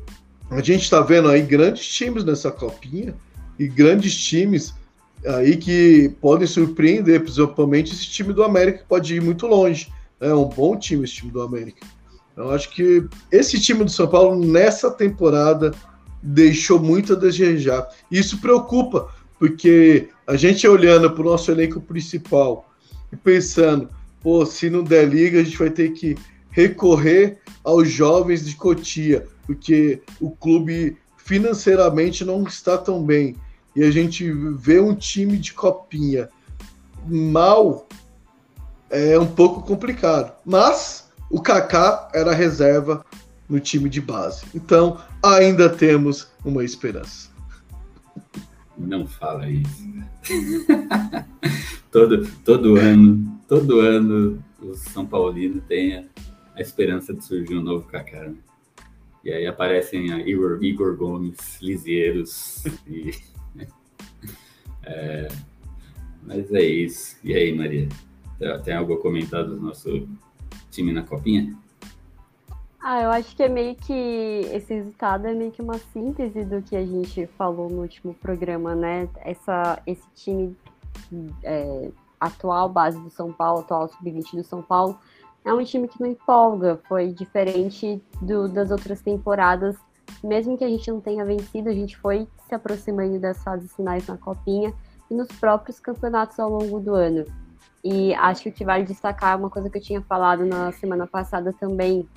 [0.50, 3.14] a gente está vendo aí grandes times nessa copinha
[3.58, 4.74] e grandes times
[5.24, 9.90] aí que podem surpreender, principalmente esse time do América que pode ir muito longe.
[10.20, 11.86] É um bom time esse time do América.
[12.36, 15.72] Eu acho que esse time do São Paulo nessa temporada
[16.22, 17.88] deixou muito a desejar.
[18.10, 22.70] Isso preocupa, porque a gente olhando para o nosso elenco principal
[23.12, 23.88] e pensando,
[24.20, 26.16] pô, se não der liga, a gente vai ter que
[26.50, 33.36] recorrer aos jovens de Cotia, porque o clube financeiramente não está tão bem.
[33.74, 36.28] E a gente vê um time de copinha
[37.06, 37.88] mal
[38.90, 40.34] é um pouco complicado.
[40.44, 43.02] Mas o Kaká era reserva
[43.48, 44.44] no time de base.
[44.54, 47.30] Então, ainda temos uma esperança.
[48.76, 49.82] Não fala isso.
[51.90, 56.06] todo, todo ano, todo ano o São Paulino tem
[56.54, 58.28] a, esperança de surgir um novo Kaká.
[58.28, 58.34] Né?
[59.24, 63.10] E aí aparecem a Igor, Igor Gomes, Liseiros e...
[64.84, 65.28] é,
[66.22, 67.16] mas é isso.
[67.24, 67.88] E aí, Maria?
[68.64, 70.06] Tem algo a comentar do nosso
[70.72, 71.54] time na copinha?
[72.82, 73.92] Ah, eu acho que é meio que
[74.52, 78.74] esse resultado é meio que uma síntese do que a gente falou no último programa,
[78.74, 79.08] né?
[79.18, 80.56] Essa, esse time
[81.44, 84.98] é, atual, base do São Paulo, atual sub-20 do São Paulo,
[85.44, 86.80] é um time que não empolga.
[86.88, 89.76] Foi diferente do, das outras temporadas.
[90.22, 94.08] Mesmo que a gente não tenha vencido, a gente foi se aproximando das fases finais
[94.08, 94.74] na Copinha
[95.08, 97.24] e nos próprios campeonatos ao longo do ano.
[97.84, 102.08] E acho que vale destacar uma coisa que eu tinha falado na semana passada também,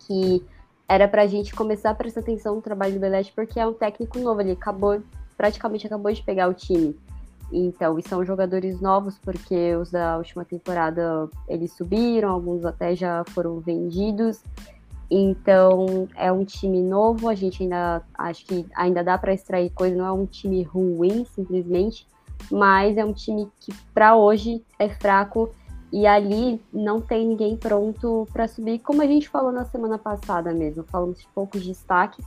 [0.00, 0.44] que
[0.88, 3.72] era para a gente começar a prestar atenção no trabalho do Belete, porque é um
[3.72, 5.00] técnico novo, ele acabou,
[5.36, 6.94] praticamente acabou de pegar o time.
[7.50, 13.24] Então, e são jogadores novos, porque os da última temporada eles subiram, alguns até já
[13.28, 14.42] foram vendidos.
[15.10, 19.94] Então, é um time novo, a gente ainda acho que ainda dá para extrair coisa,
[19.94, 22.06] não é um time ruim, simplesmente,
[22.50, 25.50] mas é um time que para hoje é fraco
[25.92, 30.52] e ali não tem ninguém pronto para subir, como a gente falou na semana passada
[30.52, 30.84] mesmo.
[30.84, 32.24] Falamos de poucos destaques.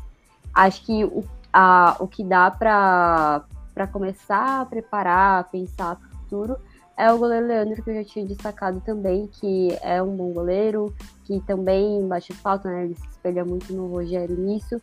[0.53, 3.43] Acho que o, a, o que dá para
[3.91, 6.57] começar a preparar, pensar para o futuro
[6.97, 10.93] é o goleiro Leandro, que eu já tinha destacado também, que é um bom goleiro,
[11.25, 12.85] que também bate falta, né?
[12.85, 14.81] Ele se espelha muito no Rogério nisso.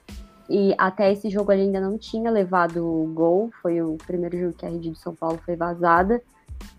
[0.52, 4.66] E até esse jogo ele ainda não tinha levado gol, foi o primeiro jogo que
[4.66, 6.20] a rede de São Paulo foi vazada.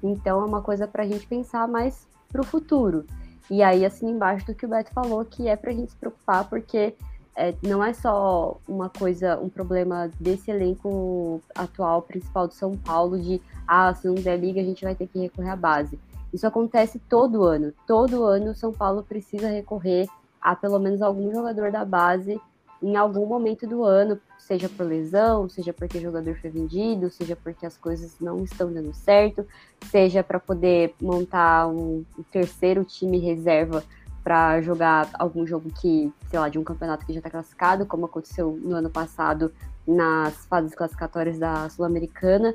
[0.04, 3.04] Então é uma coisa para a gente pensar mais para o futuro.
[3.50, 5.98] E aí, assim embaixo do que o Beto falou, que é para a gente se
[5.98, 6.94] preocupar, porque
[7.36, 13.20] é, não é só uma coisa, um problema desse elenco atual principal do São Paulo
[13.20, 15.98] de ah, se não der liga, a gente vai ter que recorrer à base.
[16.32, 17.74] Isso acontece todo ano.
[17.88, 20.08] Todo ano o São Paulo precisa recorrer
[20.40, 22.40] a pelo menos algum jogador da base
[22.84, 27.34] em algum momento do ano, seja por lesão, seja porque o jogador foi vendido, seja
[27.34, 29.48] porque as coisas não estão dando certo,
[29.90, 33.82] seja para poder montar um, um terceiro time reserva
[34.22, 38.06] para jogar algum jogo que, sei lá, de um campeonato que já está classificado, como
[38.06, 39.54] aconteceu no ano passado
[39.88, 42.54] nas fases classificatórias da Sul-Americana.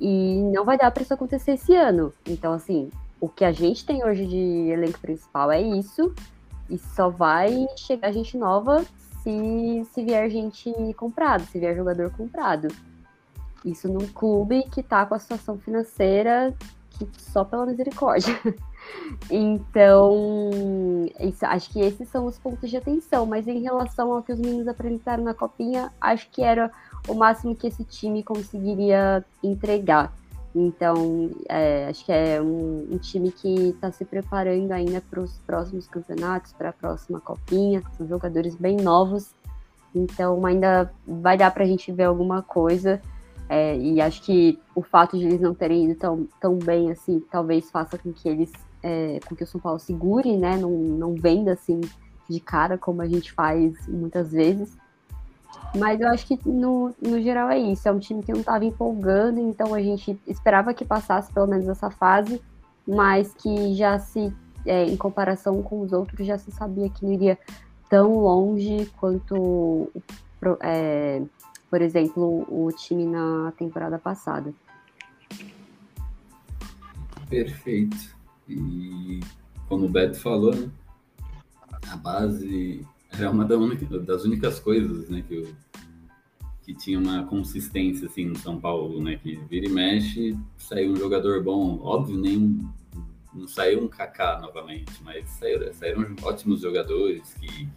[0.00, 2.12] E não vai dar para isso acontecer esse ano.
[2.26, 2.90] Então, assim,
[3.20, 6.12] o que a gente tem hoje de elenco principal é isso.
[6.68, 8.84] E só vai chegar gente nova
[9.22, 12.68] se, se vier gente comprado, se vier jogador comprado.
[13.64, 16.54] Isso num clube que tá com a situação financeira
[16.90, 18.38] que só pela misericórdia.
[19.30, 20.10] Então,
[21.20, 23.24] isso, acho que esses são os pontos de atenção.
[23.24, 26.68] Mas em relação ao que os meninos apresentaram na copinha, acho que era
[27.06, 30.12] o máximo que esse time conseguiria entregar.
[30.54, 35.32] Então, é, acho que é um, um time que está se preparando ainda para os
[35.46, 37.82] próximos campeonatos, para a próxima copinha.
[37.96, 39.34] São jogadores bem novos,
[39.94, 43.00] então ainda vai dar para a gente ver alguma coisa.
[43.48, 47.20] É, e acho que o fato de eles não terem ido tão, tão bem assim,
[47.30, 50.56] talvez faça com que eles, é, com que o São Paulo segure, né?
[50.56, 51.80] Não, não venda assim
[52.28, 54.76] de cara como a gente faz muitas vezes.
[55.76, 57.88] Mas eu acho que no, no geral é isso.
[57.88, 61.66] É um time que não estava empolgando, então a gente esperava que passasse pelo menos
[61.66, 62.42] essa fase,
[62.86, 64.32] mas que já se,
[64.66, 67.38] é, em comparação com os outros, já se sabia que não iria
[67.88, 69.90] tão longe quanto,
[70.60, 71.22] é,
[71.70, 74.52] por exemplo, o time na temporada passada.
[77.30, 78.14] Perfeito.
[78.46, 79.20] E
[79.68, 80.70] como o Beto falou, né,
[81.90, 82.86] a base
[83.20, 85.48] é uma das únicas coisas, né, que, eu,
[86.62, 90.96] que tinha uma consistência, assim, no São Paulo, né, que vira e mexe, saiu um
[90.96, 92.60] jogador bom, óbvio, nem
[93.34, 97.68] não saiu um Kaká novamente, mas saíram, saíram ótimos jogadores que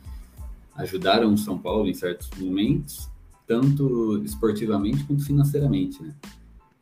[0.76, 3.10] ajudaram o São Paulo em certos momentos,
[3.48, 6.14] tanto esportivamente quanto financeiramente, né.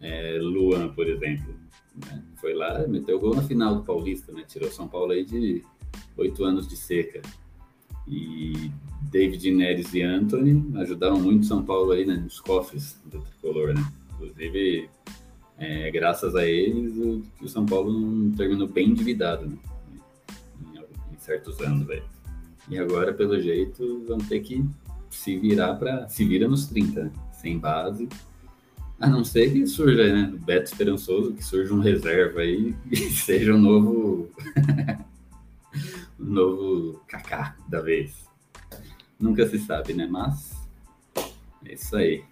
[0.01, 1.55] É, Luan, por exemplo,
[2.05, 5.63] né, foi lá, meteu gol na final do Paulista, né, tirou São Paulo aí de
[6.17, 7.21] oito anos de seca
[8.07, 8.71] e
[9.11, 13.83] David Neres e Anthony ajudaram muito São Paulo aí né, nos cofres do tricolor, né?
[14.13, 14.89] Inclusive,
[15.57, 19.57] é, graças a eles, o, o, São Paulo não terminou bem endividado, né?
[20.73, 22.03] Em, em certos anos, velho.
[22.69, 24.65] E agora, pelo jeito, vão ter que
[25.09, 27.11] se virar para se vira nos 30, né?
[27.33, 28.07] sem base.
[28.99, 30.33] A não ser que surja, né?
[30.45, 34.29] Beto Esperançoso, que surja um reserva aí e seja um novo
[36.23, 38.27] novo Kaká da vez.
[39.19, 40.07] Nunca se sabe, né?
[40.07, 40.53] Mas
[41.65, 42.23] é isso aí.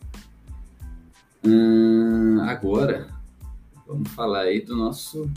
[1.43, 3.09] Hum, agora
[3.87, 5.29] vamos falar aí do nosso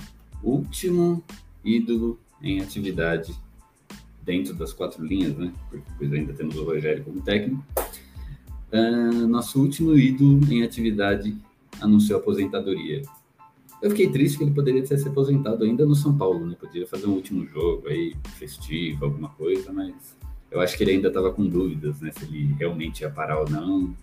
[0.42, 1.24] último
[1.64, 3.34] ídolo em atividade
[4.22, 5.52] dentro das quatro linhas, né?
[5.70, 7.64] Porque ainda temos o Rogério como técnico.
[8.72, 11.36] Hum, nosso último ídolo em atividade
[11.80, 13.02] anunciou aposentadoria.
[13.84, 16.56] Eu fiquei triste que ele poderia ter se aposentado ainda no São Paulo, né?
[16.58, 20.16] Poderia fazer um último jogo aí, festivo, alguma coisa, mas
[20.50, 22.10] eu acho que ele ainda estava com dúvidas, né?
[22.10, 23.94] Se ele realmente ia parar ou não.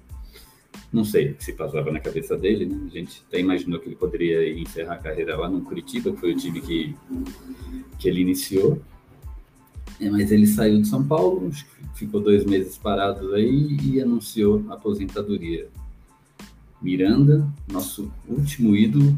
[0.94, 2.80] Não sei o que se passava na cabeça dele, né?
[2.86, 6.34] A gente até imaginou que ele poderia encerrar a carreira lá no Curitiba, que foi
[6.34, 6.96] o time que,
[7.98, 8.80] que ele iniciou.
[10.00, 11.50] É, mas ele saiu de São Paulo,
[11.96, 15.68] ficou dois meses parado aí e anunciou a aposentadoria.
[16.80, 19.18] Miranda, nosso último ídolo,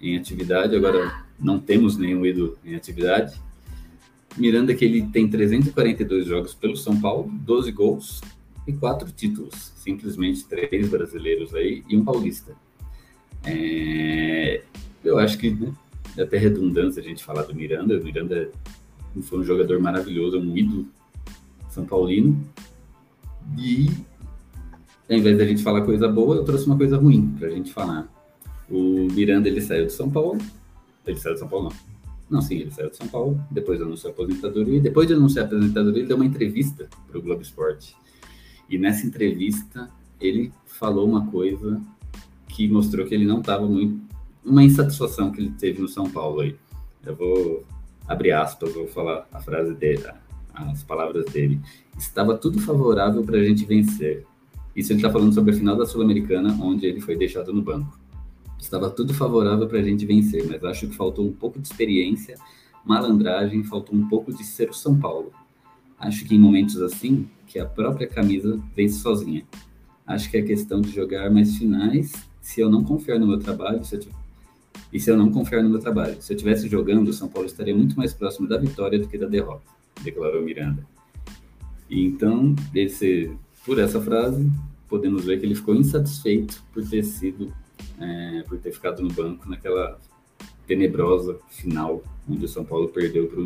[0.00, 3.40] em atividade, agora não temos nenhum ídolo em atividade.
[4.36, 8.20] Miranda que ele tem 342 jogos pelo São Paulo, 12 gols
[8.66, 12.54] e quatro títulos, simplesmente três brasileiros aí e um paulista.
[13.44, 14.62] É,
[15.04, 15.72] eu acho que né,
[16.16, 17.98] é até redundância a gente falar do Miranda.
[17.98, 18.50] O Miranda
[19.22, 20.86] foi um jogador maravilhoso, um ídolo
[21.68, 22.40] são paulino.
[23.58, 23.90] E
[25.08, 27.72] ao invés da gente falar coisa boa, eu trouxe uma coisa ruim para a gente
[27.72, 28.08] falar.
[28.70, 30.38] O Miranda, ele saiu de São Paulo.
[31.06, 31.90] Ele saiu de São Paulo, não.
[32.30, 35.48] Não, sim, ele saiu de São Paulo, depois anunciou a aposentadoria, depois de anunciar a
[35.48, 37.96] aposentadoria, ele deu uma entrevista para o Globo Esporte.
[38.68, 39.90] E nessa entrevista,
[40.20, 41.80] ele falou uma coisa
[42.48, 44.00] que mostrou que ele não estava muito.
[44.44, 46.56] Uma insatisfação que ele teve no São Paulo aí.
[47.04, 47.64] Eu vou
[48.06, 50.04] abrir aspas, vou falar a frase dele,
[50.54, 51.60] as palavras dele.
[51.98, 54.24] Estava tudo favorável para a gente vencer.
[54.74, 57.99] Isso ele está falando sobre a final da Sul-Americana, onde ele foi deixado no banco.
[58.60, 62.36] Estava tudo favorável para a gente vencer, mas acho que faltou um pouco de experiência,
[62.84, 65.32] malandragem, faltou um pouco de ser o São Paulo.
[65.98, 69.44] Acho que em momentos assim, que a própria camisa vence sozinha.
[70.06, 72.12] Acho que é questão de jogar mais finais.
[72.40, 74.00] Se eu não confiar no meu trabalho, se eu,
[74.92, 77.46] e se eu não confiar no meu trabalho, se eu estivesse jogando, o São Paulo
[77.46, 79.62] estaria muito mais próximo da vitória do que da derrota,
[80.02, 80.86] declarou Miranda.
[81.88, 83.30] E então, esse,
[83.64, 84.50] por essa frase,
[84.88, 87.52] podemos ver que ele ficou insatisfeito por ter sido,
[88.00, 89.98] é, por ter ficado no banco naquela
[90.66, 93.40] tenebrosa final, onde o São Paulo perdeu para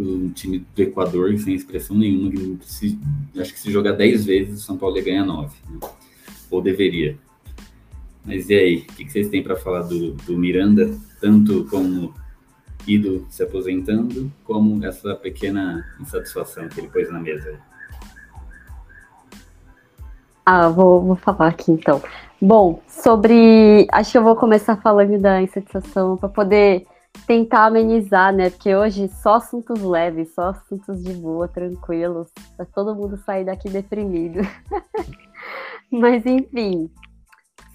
[0.00, 2.30] o time do Equador sem expressão nenhuma.
[2.30, 2.98] Que se,
[3.36, 5.54] acho que se jogar 10 vezes, o São Paulo ia ganhar 9.
[5.68, 5.80] Né?
[6.50, 7.18] Ou deveria.
[8.24, 12.14] Mas e aí, o que, que vocês têm para falar do, do Miranda, tanto como
[12.86, 17.58] ido se aposentando, como essa pequena insatisfação que ele pôs na mesa?
[20.46, 22.02] Ah, vou, vou falar aqui então.
[22.44, 23.86] Bom, sobre.
[23.90, 26.86] Acho que eu vou começar falando da insatisfação para poder
[27.26, 28.50] tentar amenizar, né?
[28.50, 33.70] Porque hoje só assuntos leves, só assuntos de boa, tranquilos, para todo mundo sair daqui
[33.70, 34.40] deprimido.
[35.90, 36.90] Mas enfim,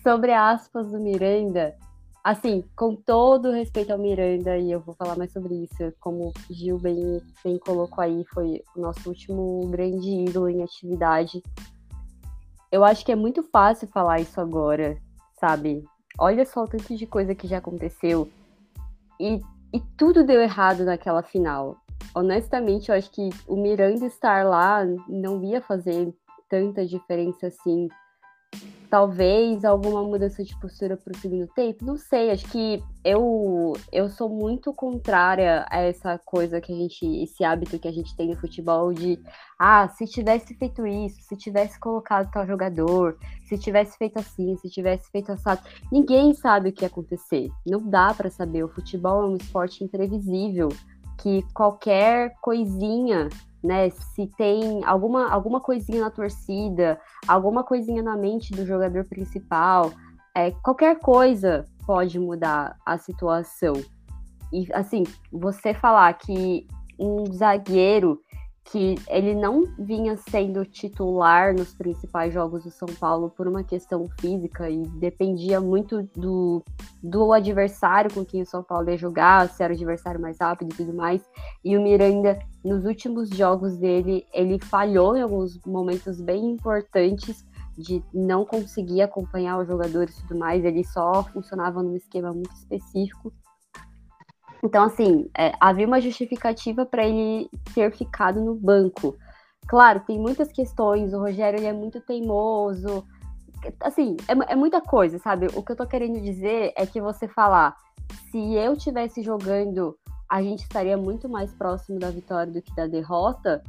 [0.04, 1.74] sobre aspas do Miranda,
[2.24, 6.78] assim, com todo respeito ao Miranda, e eu vou falar mais sobre isso, como Gil
[6.78, 11.42] bem, bem colocou aí, foi o nosso último grande ídolo em atividade
[12.72, 14.98] eu acho que é muito fácil falar isso agora,
[15.40, 15.84] sabe?
[16.18, 18.30] Olha só o tanto de coisa que já aconteceu.
[19.20, 19.42] E,
[19.74, 21.78] e tudo deu errado naquela final.
[22.14, 26.14] Honestamente, eu acho que o Miranda estar lá não ia fazer
[26.48, 27.88] tanta diferença assim
[28.90, 34.10] talvez alguma mudança de postura para o segundo tempo, não sei, acho que eu eu
[34.10, 38.30] sou muito contrária a essa coisa que a gente, esse hábito que a gente tem
[38.30, 39.20] no futebol de,
[39.60, 44.70] ah, se tivesse feito isso, se tivesse colocado tal jogador, se tivesse feito assim, se
[44.70, 45.62] tivesse feito assado,
[45.92, 49.84] ninguém sabe o que ia acontecer, não dá para saber, o futebol é um esporte
[49.84, 50.70] imprevisível,
[51.20, 53.30] que qualquer coisinha
[53.64, 53.90] né?
[53.90, 59.92] Se tem alguma, alguma coisinha na torcida, alguma coisinha na mente do jogador principal,
[60.34, 63.74] é, qualquer coisa pode mudar a situação.
[64.52, 66.66] E assim, você falar que
[66.98, 68.20] um zagueiro
[68.72, 74.08] que ele não vinha sendo titular nos principais jogos do São Paulo por uma questão
[74.20, 76.64] física e dependia muito do,
[77.02, 80.72] do adversário com quem o São Paulo ia jogar, se era o adversário mais rápido
[80.72, 81.22] e tudo mais.
[81.66, 87.44] E o Miranda, nos últimos jogos dele, ele falhou em alguns momentos bem importantes
[87.76, 92.54] de não conseguir acompanhar os jogadores e tudo mais, ele só funcionava num esquema muito
[92.54, 93.34] específico.
[94.64, 99.16] Então, assim, é, havia uma justificativa para ele ter ficado no banco.
[99.68, 103.05] Claro, tem muitas questões, o Rogério ele é muito teimoso,
[103.82, 105.47] assim, é, é, muita coisa, sabe?
[105.53, 107.76] O que eu tô querendo dizer é que você falar,
[108.32, 109.97] se eu tivesse jogando,
[110.28, 113.64] a gente estaria muito mais próximo da vitória do que da derrota,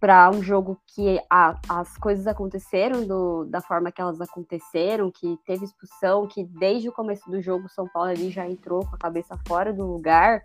[0.00, 5.38] para um jogo que a, as coisas aconteceram do, da forma que elas aconteceram, que
[5.44, 8.96] teve expulsão, que desde o começo do jogo o São Paulo ali já entrou com
[8.96, 10.42] a cabeça fora do lugar,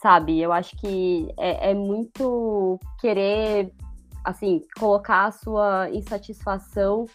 [0.00, 0.40] sabe?
[0.40, 3.74] Eu acho que é, é muito querer,
[4.24, 7.06] assim, colocar a sua insatisfação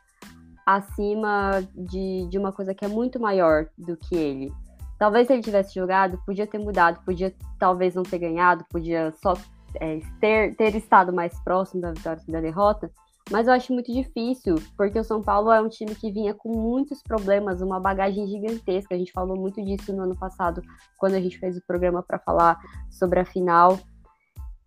[0.65, 4.51] acima de, de uma coisa que é muito maior do que ele.
[4.99, 9.33] Talvez se ele tivesse jogado, podia ter mudado, podia talvez não ter ganhado, podia só
[9.75, 12.91] é, ter, ter estado mais próximo da vitória e da derrota,
[13.31, 16.49] mas eu acho muito difícil, porque o São Paulo é um time que vinha com
[16.49, 18.93] muitos problemas, uma bagagem gigantesca.
[18.93, 20.61] A gente falou muito disso no ano passado,
[20.97, 22.59] quando a gente fez o programa para falar
[22.91, 23.79] sobre a final.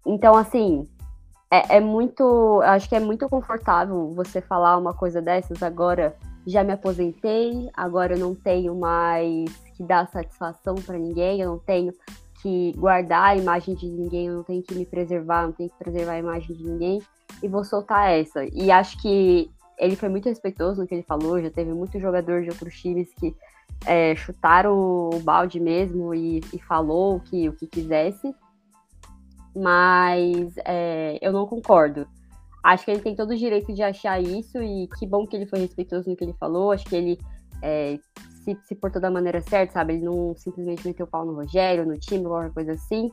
[0.07, 0.89] Então, assim,
[1.51, 2.61] é, é, muito.
[2.63, 6.17] Acho que é muito confortável você falar uma coisa dessas agora.
[6.47, 11.59] Já me aposentei, agora eu não tenho mais que dar satisfação para ninguém, eu não
[11.59, 11.93] tenho
[12.43, 15.79] que guardar a imagem de ninguém, eu não tenho que me preservar, não tenho que
[15.79, 17.03] preservar a imagem de ninguém,
[17.43, 18.45] e vou soltar essa.
[18.53, 22.43] E acho que ele foi muito respeitoso no que ele falou, já teve muito jogador
[22.43, 23.35] de outros times que
[23.85, 28.35] é, chutaram o balde mesmo e, e, falou o que, o que quisesse,
[29.55, 32.07] mas é, eu não concordo.
[32.63, 35.47] Acho que ele tem todo o direito de achar isso e que bom que ele
[35.47, 36.73] foi respeitoso no que ele falou.
[36.73, 37.19] Acho que ele
[37.63, 37.99] é,
[38.47, 39.95] se, se portou da maneira certa, sabe?
[39.95, 43.11] Ele não simplesmente meteu o pau no Rogério, no time, alguma coisa assim.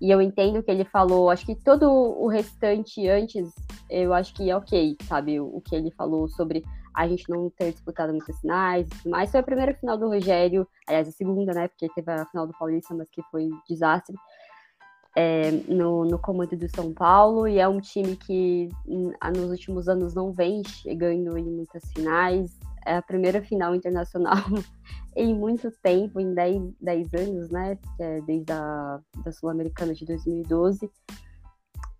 [0.00, 3.52] E eu entendo que ele falou, acho que todo o restante antes,
[3.90, 5.40] eu acho que é ok, sabe?
[5.40, 6.64] O, o que ele falou sobre
[6.94, 9.30] a gente não ter disputado muitas finais e tudo mais.
[9.30, 11.68] Foi a primeira final do Rogério, aliás, a segunda, né?
[11.68, 14.16] Porque teve a final do Paulista, mas que foi um desastre.
[15.18, 18.68] É, no, no comando do São Paulo, e é um time que
[19.34, 22.54] nos últimos anos não vem chegando em muitas finais,
[22.86, 24.36] a primeira final internacional
[25.16, 27.78] em muito tempo, em 10, 10 anos, né?
[27.98, 30.90] É desde a da Sul-Americana de 2012.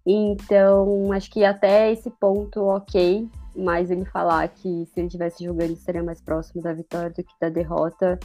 [0.07, 5.75] Então, acho que até esse ponto, ok, mas ele falar que se ele tivesse jogando
[5.77, 8.19] seria mais próximo da vitória do que da derrota,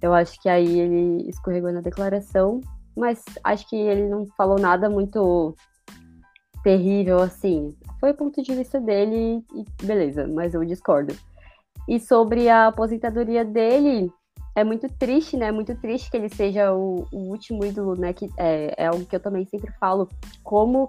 [0.00, 2.60] eu acho que aí ele escorregou na declaração,
[2.96, 5.54] mas acho que ele não falou nada muito
[6.62, 7.76] terrível assim.
[7.98, 11.14] Foi o ponto de vista dele e beleza, mas eu discordo.
[11.88, 14.12] E sobre a aposentadoria dele,
[14.54, 15.50] é muito triste, né?
[15.50, 18.12] Muito triste que ele seja o, o último ídolo, né?
[18.12, 20.08] Que é, é algo que eu também sempre falo.
[20.42, 20.88] Como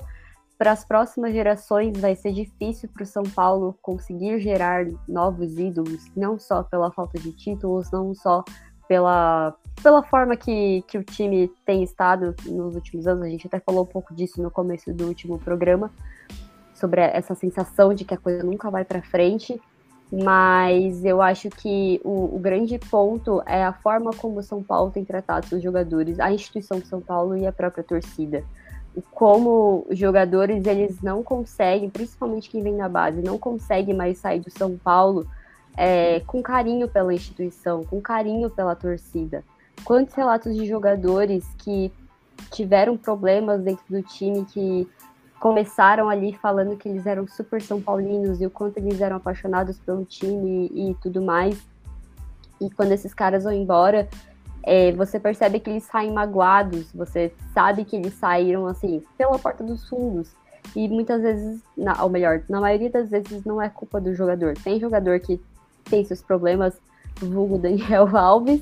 [0.58, 6.06] para as próximas gerações vai ser difícil para o São Paulo conseguir gerar novos ídolos,
[6.16, 8.44] não só pela falta de títulos, não só
[8.88, 13.24] pela, pela forma que, que o time tem estado nos últimos anos.
[13.24, 15.92] A gente até falou um pouco disso no começo do último programa,
[16.76, 19.60] sobre essa sensação de que a coisa nunca vai para frente.
[20.12, 24.92] Mas eu acho que o, o, grande ponto é a forma como o São Paulo
[24.92, 28.44] tem tratado seus jogadores, a instituição de São Paulo e a própria torcida
[29.12, 34.52] como jogadores eles não conseguem, principalmente quem vem da base, não consegue mais sair do
[34.52, 35.26] São Paulo
[35.78, 39.44] é, com carinho pela instituição, com carinho pela torcida.
[39.86, 41.92] Quantos relatos de jogadores que
[42.52, 44.88] tiveram problemas dentro do time, que
[45.42, 49.80] começaram ali falando que eles eram super São Paulinos e o quanto eles eram apaixonados
[49.80, 51.60] pelo time e, e tudo mais.
[52.62, 54.08] E quando esses caras vão embora,
[54.62, 59.64] é, você percebe que eles saem magoados, você sabe que eles saíram assim, pela porta
[59.64, 60.30] dos fundos.
[60.76, 64.54] E muitas vezes, na, ou melhor, na maioria das vezes não é culpa do jogador.
[64.64, 65.42] Tem jogador que
[65.86, 66.80] tem seus problemas,
[67.20, 68.62] vulgo Daniel Alves,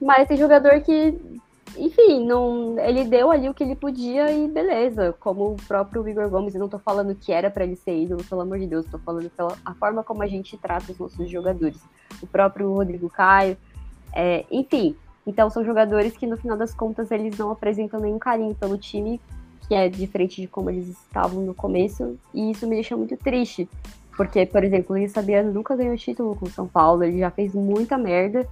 [0.00, 1.40] mas tem jogador que,
[1.76, 5.14] enfim, não, ele deu ali o que ele podia e beleza.
[5.18, 8.24] Como o próprio Igor Gomes, eu não tô falando que era para ele ser ídolo,
[8.24, 11.28] pelo amor de Deus, tô falando pela a forma como a gente trata os nossos
[11.30, 11.80] jogadores.
[12.22, 13.56] O próprio Rodrigo Caio,
[14.12, 14.96] é, enfim,
[15.26, 19.20] então são jogadores que no final das contas eles não apresentam nenhum carinho pelo time,
[19.68, 23.68] que é diferente de como eles estavam no começo, e isso me deixa muito triste.
[24.16, 27.30] Porque, por exemplo, o Luiz Sabiano nunca ganhou título com o São Paulo, ele já
[27.30, 28.46] fez muita merda,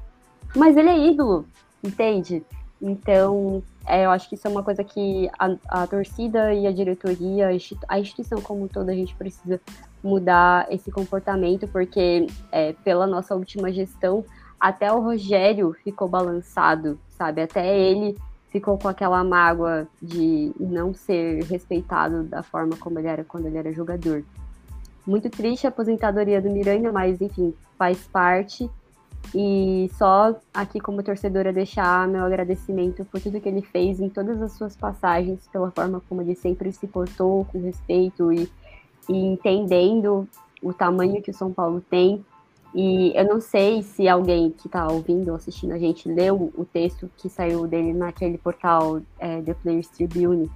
[0.55, 1.45] mas ele é ídolo,
[1.83, 2.43] entende?
[2.81, 6.73] Então, é, eu acho que isso é uma coisa que a, a torcida e a
[6.73, 7.49] diretoria,
[7.89, 9.61] a instituição como todo, a gente precisa
[10.03, 14.25] mudar esse comportamento, porque é, pela nossa última gestão,
[14.61, 17.43] até o Rogério ficou balançado, sabe?
[17.43, 18.17] Até ele
[18.51, 23.59] ficou com aquela mágoa de não ser respeitado da forma como ele era quando ele
[23.59, 24.25] era jogador.
[25.07, 28.71] Muito triste a aposentadoria do Miranda, mas enfim, faz parte.
[29.35, 34.41] E só aqui como torcedora deixar meu agradecimento por tudo que ele fez em todas
[34.41, 38.51] as suas passagens, pela forma como ele sempre se portou com respeito e,
[39.09, 40.27] e entendendo
[40.63, 42.25] o tamanho que o São Paulo tem.
[42.75, 46.65] E eu não sei se alguém que está ouvindo ou assistindo a gente leu o
[46.65, 50.51] texto que saiu dele naquele portal é, The Players Tribune,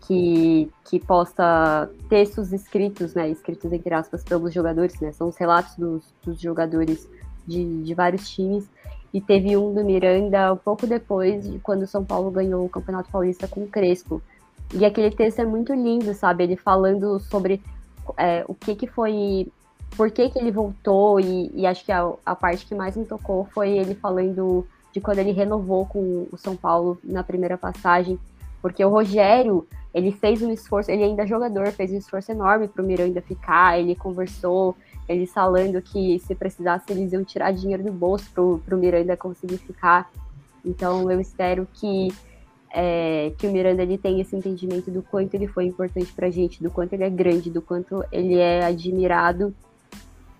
[0.00, 5.76] que, que posta textos escritos, né, escritos entre aspas pelos jogadores, né, são os relatos
[5.76, 7.08] dos, dos jogadores
[7.46, 8.68] de, de vários times.
[9.12, 12.68] E teve um do Miranda um pouco depois de quando o São Paulo ganhou o
[12.68, 14.22] Campeonato Paulista com o Crespo.
[14.72, 16.44] E aquele texto é muito lindo, sabe?
[16.44, 17.62] Ele falando sobre
[18.16, 19.46] é, o que, que foi
[19.96, 23.04] por que, que ele voltou, e, e acho que a, a, parte que mais me
[23.04, 28.18] tocou foi ele falando de quando ele renovou com o São Paulo na primeira passagem,
[28.60, 32.68] porque o Rogério, ele fez um esforço, ele ainda é jogador, fez um esforço enorme
[32.68, 34.76] para o Miranda ficar, ele conversou,
[35.08, 38.30] ele falando que se precisasse eles iam tirar dinheiro do bolso
[38.64, 40.10] para o Miranda conseguir ficar.
[40.64, 42.08] Então eu espero que
[42.72, 46.30] é, que o Miranda ele tenha esse entendimento do quanto ele foi importante para a
[46.30, 49.54] gente, do quanto ele é grande, do quanto ele é admirado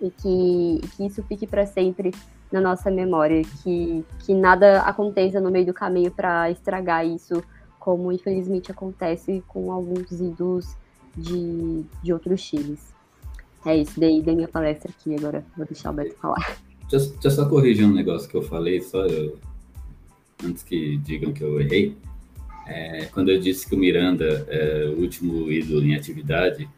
[0.01, 2.13] e que, que isso fique para sempre
[2.51, 7.43] na nossa memória, que, que nada aconteça no meio do caminho para estragar isso,
[7.79, 10.77] como infelizmente acontece com alguns ídolos
[11.17, 12.93] de, de outros times.
[13.65, 16.59] É isso, daí da minha palestra aqui, agora vou deixar o Beto falar.
[16.91, 19.39] Deixa, deixa eu só corrigir um negócio que eu falei, só eu,
[20.45, 21.97] antes que digam que eu errei.
[22.67, 26.69] É, quando eu disse que o Miranda é o último ídolo em atividade,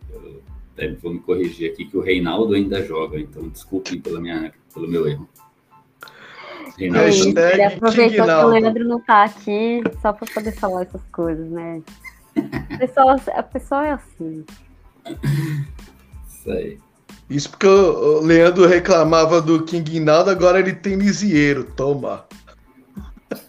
[0.76, 4.88] é, vou me corrigir aqui que o Reinaldo ainda joga, então desculpem pela minha, pelo
[4.88, 5.28] meu erro.
[6.76, 7.38] Reinaldo.
[7.38, 11.82] Ele aproveitou que o Leandro não tá aqui só para poder falar essas coisas, né?
[12.70, 14.44] A pessoa, a pessoa é assim.
[16.44, 16.78] Isso aí.
[17.30, 22.26] Isso porque o Leandro reclamava do King Naldo, agora ele tem Lisieiro, toma.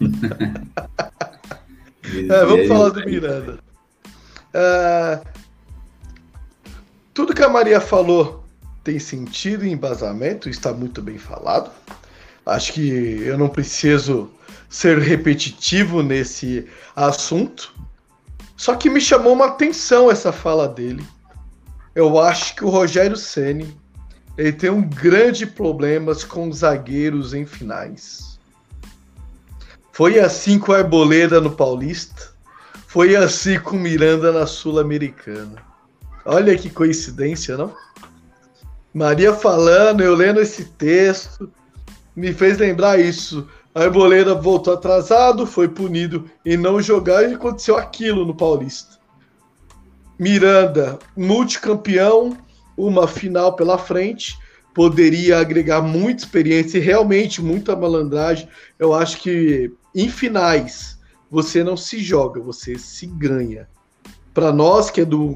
[2.02, 3.58] é, vamos falar do Miranda.
[4.54, 5.22] Uh,
[7.12, 8.44] tudo que a Maria falou
[8.82, 11.70] tem sentido e embasamento, está muito bem falado.
[12.46, 14.30] Acho que eu não preciso
[14.70, 17.74] ser repetitivo nesse assunto.
[18.56, 21.04] Só que me chamou uma atenção essa fala dele.
[21.96, 23.74] Eu acho que o Rogério Ceni
[24.36, 28.38] ele tem um grande problemas com zagueiros em finais.
[29.92, 32.34] Foi assim com a Arboleda no Paulista,
[32.86, 35.56] foi assim com Miranda na Sul-Americana.
[36.26, 37.74] Olha que coincidência, não?
[38.92, 41.50] Maria falando, eu lendo esse texto,
[42.14, 43.48] me fez lembrar isso.
[43.74, 48.98] A Arboleda voltou atrasado, foi punido em não jogar e aconteceu aquilo no Paulista.
[50.18, 52.36] Miranda, multicampeão,
[52.76, 54.36] uma final pela frente,
[54.74, 58.48] poderia agregar muita experiência e realmente muita malandragem.
[58.78, 60.98] Eu acho que em finais
[61.30, 63.68] você não se joga, você se ganha.
[64.34, 65.34] Para nós que é do,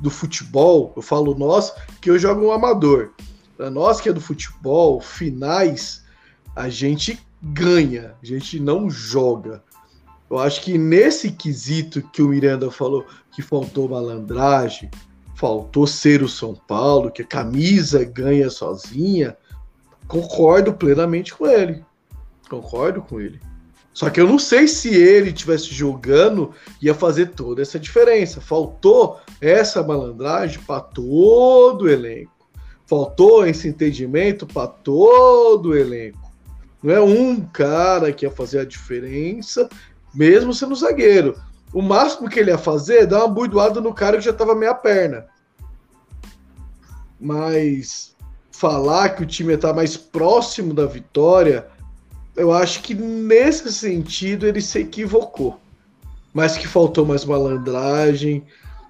[0.00, 3.10] do futebol, eu falo nós que eu jogo um amador.
[3.56, 6.04] Para nós que é do futebol, finais
[6.54, 9.62] a gente ganha, a gente não joga.
[10.30, 14.90] Eu acho que nesse quesito que o Miranda falou que faltou malandragem,
[15.34, 19.36] faltou ser o São Paulo, que a camisa ganha sozinha,
[20.06, 21.84] concordo plenamente com ele.
[22.48, 23.40] Concordo com ele.
[23.98, 28.40] Só que eu não sei se ele tivesse jogando ia fazer toda essa diferença.
[28.40, 32.32] Faltou essa malandragem para todo o elenco.
[32.86, 36.32] Faltou esse entendimento para todo o elenco.
[36.82, 39.68] Não é um cara que ia fazer a diferença,
[40.14, 41.36] mesmo sendo zagueiro.
[41.72, 44.54] O máximo que ele ia fazer é dar uma burdoada no cara que já estava
[44.54, 45.26] meia perna.
[47.20, 48.16] Mas
[48.50, 51.66] falar que o time está mais próximo da vitória,
[52.36, 55.60] eu acho que nesse sentido ele se equivocou.
[56.32, 58.44] Mas que faltou mais malandragem,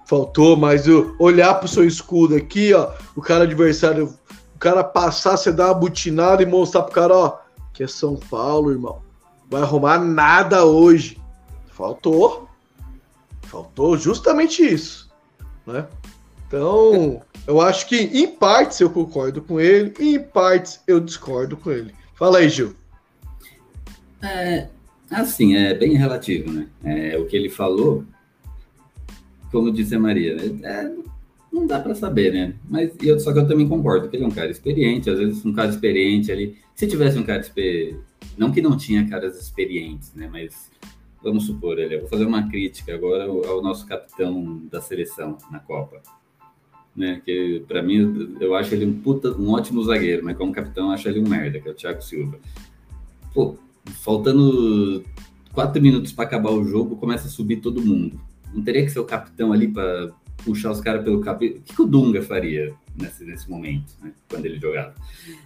[0.05, 0.85] faltou mais
[1.19, 4.13] olhar para o seu escudo aqui, ó, o cara adversário,
[4.55, 7.37] o cara passar, você dar uma butinada e mostrar pro cara, ó,
[7.73, 9.08] que é São Paulo, irmão.
[9.49, 11.19] Vai arrumar nada hoje.
[11.71, 12.47] Faltou.
[13.43, 15.11] Faltou justamente isso,
[15.65, 15.87] né?
[16.47, 21.57] Então, eu acho que em partes eu concordo com ele, e em partes eu discordo
[21.57, 21.93] com ele.
[22.15, 22.75] Fala aí, Gil.
[24.21, 24.67] É,
[25.09, 26.67] assim, é bem relativo, né?
[26.83, 28.03] É, o que ele falou,
[29.51, 30.59] como disse a Maria, né?
[30.63, 31.08] é,
[31.51, 32.55] não dá para saber, né?
[32.69, 35.45] Mas eu, só que eu também concordo que ele é um cara experiente, às vezes
[35.45, 36.57] um cara experiente ali.
[36.75, 37.99] Se tivesse um cara experiente,
[38.37, 40.29] não que não tinha caras experientes, né?
[40.31, 40.69] Mas
[41.21, 45.37] vamos supor, ele, eu vou fazer uma crítica agora ao, ao nosso capitão da seleção
[45.51, 46.01] na Copa.
[46.95, 50.87] Né, que para mim eu acho ele um puta, um ótimo zagueiro, mas como capitão
[50.87, 52.37] eu acho ele um merda, que é o Thiago Silva.
[53.33, 53.55] Pô,
[54.01, 55.05] faltando
[55.53, 58.19] quatro minutos para acabar o jogo, começa a subir todo mundo.
[58.53, 60.11] Não teria que ser o capitão ali para
[60.43, 61.57] puxar os caras pelo cabelo.
[61.57, 64.93] O que, que, o Dunga faria nesse, nesse momento, né, quando ele jogava?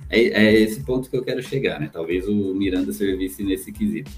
[0.10, 1.89] É, é, esse ponto que eu quero chegar, né?
[1.91, 4.12] Talvez o Miranda servisse nesse quesito.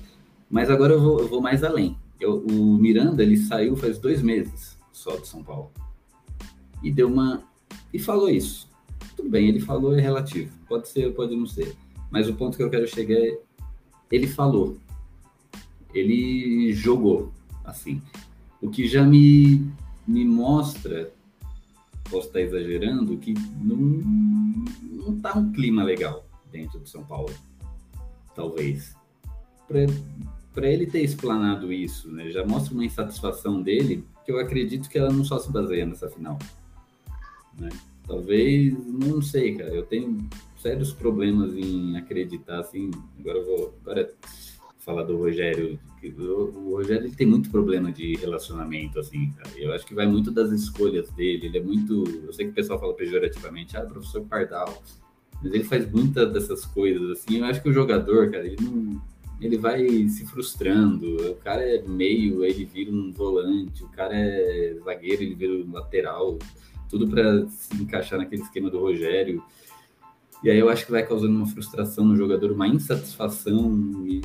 [0.49, 1.97] Mas agora eu vou, eu vou mais além.
[2.19, 5.71] Eu, o Miranda, ele saiu faz dois meses só de São Paulo.
[6.83, 7.43] E deu uma...
[7.93, 8.69] E falou isso.
[9.15, 10.51] Tudo bem, ele falou é relativo.
[10.67, 11.75] Pode ser, pode não ser.
[12.11, 13.37] Mas o ponto que eu quero chegar é...
[14.11, 14.77] Ele falou.
[15.93, 17.31] Ele jogou,
[17.63, 18.01] assim.
[18.61, 19.65] O que já me
[20.07, 21.11] me mostra,
[22.09, 23.77] posso estar exagerando, que não,
[24.83, 27.33] não tá um clima legal dentro de São Paulo.
[28.35, 28.95] Talvez.
[29.67, 34.97] Para ele ter explanado isso, né, já mostra uma insatisfação dele, que eu acredito que
[34.97, 36.37] ela não só se baseia nessa final.
[37.57, 37.69] Né?
[38.07, 39.73] Talvez, não sei, cara.
[39.73, 40.27] Eu tenho
[40.61, 42.91] sérios problemas em acreditar, assim.
[43.19, 43.73] Agora eu vou.
[43.81, 44.13] Agora
[44.85, 45.79] falar do Rogério.
[46.03, 49.49] O Rogério ele tem muito problema de relacionamento, assim, cara.
[49.57, 51.47] Eu acho que vai muito das escolhas dele.
[51.47, 52.03] Ele é muito.
[52.23, 54.83] Eu sei que o pessoal fala pejorativamente, ah, professor Pardal.
[55.41, 57.39] Mas ele faz muitas dessas coisas, assim.
[57.39, 59.01] Eu acho que o jogador, cara, ele não.
[59.41, 61.31] Ele vai se frustrando.
[61.31, 63.83] O cara é meio, ele vira um volante.
[63.83, 66.37] O cara é zagueiro, ele vira um lateral.
[66.87, 69.43] Tudo para se encaixar naquele esquema do Rogério.
[70.43, 74.21] E aí eu acho que vai causando uma frustração no jogador, uma insatisfação e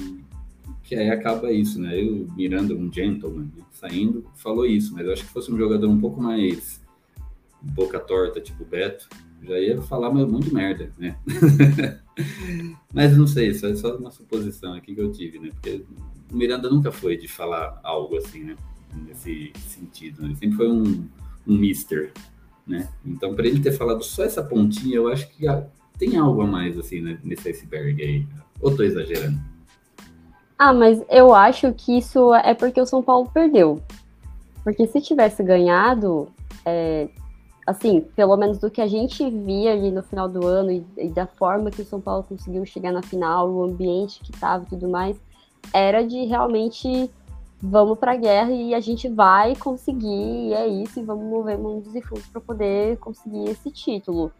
[0.91, 2.03] que aí acaba isso, né?
[2.03, 3.63] Eu, Miranda, um gentleman, né?
[3.71, 6.83] saindo, falou isso, mas eu acho que fosse um jogador um pouco mais
[7.63, 9.09] boca torta, tipo Beto,
[9.41, 11.17] já ia falar muito merda, né?
[12.93, 15.51] mas não sei, isso é só uma suposição aqui que eu tive, né?
[15.51, 15.85] Porque
[16.29, 18.57] o Miranda nunca foi de falar algo assim, né?
[19.07, 20.31] Nesse sentido, né?
[20.31, 21.09] Ele sempre foi um,
[21.47, 22.13] um mister,
[22.67, 22.89] né?
[23.07, 25.47] Então, para ele ter falado só essa pontinha, eu acho que
[25.97, 27.17] tem algo a mais, assim, né?
[27.23, 28.27] nesse iceberg aí.
[28.61, 29.39] Ou tô exagerando?
[30.63, 33.81] Ah, mas eu acho que isso é porque o São Paulo perdeu.
[34.63, 36.29] Porque se tivesse ganhado,
[36.67, 37.09] é,
[37.67, 41.09] assim, pelo menos do que a gente via ali no final do ano e, e,
[41.09, 44.67] da forma que o São Paulo conseguiu chegar na final, o ambiente que tava e
[44.67, 45.17] tudo mais,
[45.73, 47.11] era de realmente
[47.63, 51.57] vamos para a guerra e a gente vai conseguir, e é isso, e vamos mover
[51.57, 54.31] mundos e fundos para poder conseguir esse título.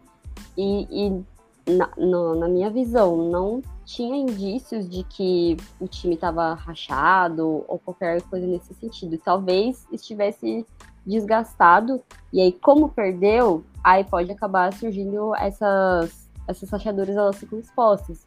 [0.55, 1.25] E, e
[1.73, 7.77] na, na, na, minha visão, não tinha indícios de que o time estava rachado ou
[7.79, 9.19] qualquer coisa nesse sentido.
[9.19, 10.65] Talvez estivesse
[11.05, 12.01] desgastado,
[12.33, 18.25] e aí, como perdeu, aí pode acabar surgindo essas, essas rachaduras, elas ficam expostas.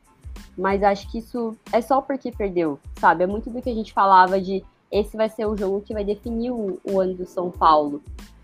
[0.57, 3.23] Mas acho que isso é só porque perdeu, sabe?
[3.23, 6.03] É muito do que a gente falava de esse vai ser o jogo que vai
[6.03, 8.03] definir o, o ano do São Paulo.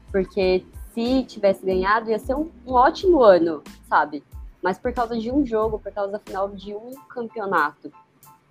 [0.10, 0.64] Porque
[0.94, 4.24] se tivesse ganhado, ia ser um, um, ótimo ano, sabe?
[4.62, 7.92] Mas por causa de um jogo, por causa da final de um campeonato.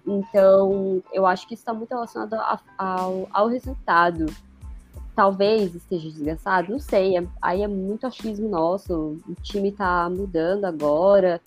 [0.06, 4.26] Então, eu acho que isso está muito relacionado a, ao, ao resultado.
[5.14, 7.18] Talvez esteja desgastado, não sei.
[7.18, 9.18] É, aí é muito achismo nosso.
[9.28, 11.40] O time está mudando agora.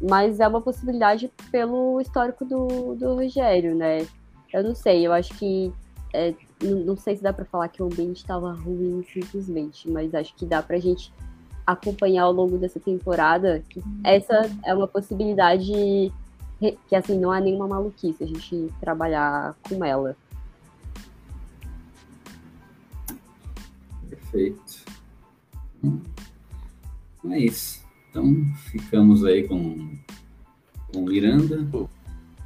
[0.00, 4.06] Mas é uma possibilidade pelo histórico do, do Rogério, né?
[4.52, 5.72] Eu não sei, eu acho que
[6.12, 10.14] é, não, não, sei se dá para falar que o ambiente estava ruim simplesmente, mas
[10.14, 11.12] acho que dá para a gente
[11.66, 16.12] acompanhar ao longo dessa temporada que essa é uma possibilidade
[16.88, 20.16] que assim não é nenhuma maluquice a gente trabalhar com ela.
[24.08, 24.84] Perfeito.
[27.30, 27.80] É isso.
[28.10, 28.34] Então
[28.70, 29.90] ficamos aí com,
[30.92, 31.66] com Miranda.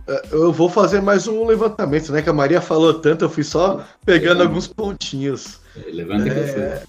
[0.08, 2.22] É, eu vou fazer mais um levantamento, né?
[2.22, 5.60] Que a Maria falou tanto, eu fui só pegando alguns pontinhos.
[5.92, 6.82] Levanta é,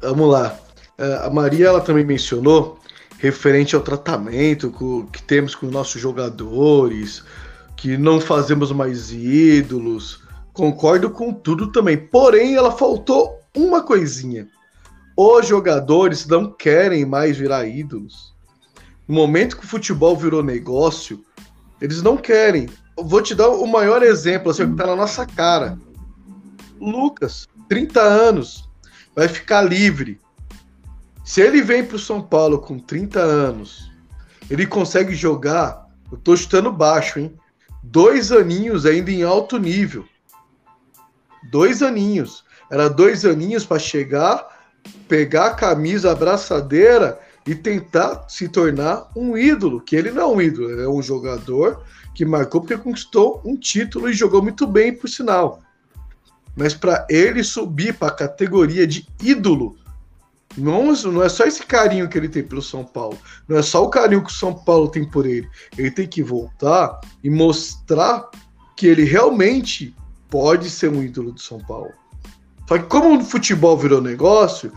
[0.00, 0.56] Vamos lá.
[0.96, 2.78] É, a Maria ela também mencionou
[3.18, 4.74] referente ao tratamento
[5.12, 7.24] que temos com nossos jogadores,
[7.76, 10.22] que não fazemos mais ídolos.
[10.52, 11.96] Concordo com tudo também.
[11.96, 14.48] Porém, ela faltou uma coisinha.
[15.16, 18.34] Os jogadores não querem mais virar ídolos.
[19.06, 21.24] No momento que o futebol virou negócio,
[21.80, 22.68] eles não querem.
[22.96, 25.78] Vou te dar o maior exemplo, assim, que tá na nossa cara.
[26.80, 28.68] Lucas, 30 anos,
[29.14, 30.20] vai ficar livre.
[31.24, 33.90] Se ele vem pro São Paulo com 30 anos,
[34.50, 37.34] ele consegue jogar, eu tô chutando baixo, hein?
[37.82, 40.04] Dois aninhos ainda em alto nível.
[41.50, 42.44] Dois aninhos.
[42.70, 44.46] Era dois aninhos para chegar,
[45.08, 50.26] pegar a camisa, a abraçadeira e tentar se tornar um ídolo, que ele não é
[50.26, 51.82] um ídolo, é um jogador
[52.14, 55.60] que marcou porque conquistou um título e jogou muito bem, por sinal.
[56.54, 59.76] Mas para ele subir para a categoria de ídolo,
[60.56, 63.82] não, não é só esse carinho que ele tem pelo São Paulo, não é só
[63.84, 65.48] o carinho que o São Paulo tem por ele.
[65.76, 68.28] Ele tem que voltar e mostrar
[68.76, 69.94] que ele realmente
[70.30, 71.92] pode ser um ídolo do São Paulo.
[72.68, 74.72] Só que como o futebol virou negócio,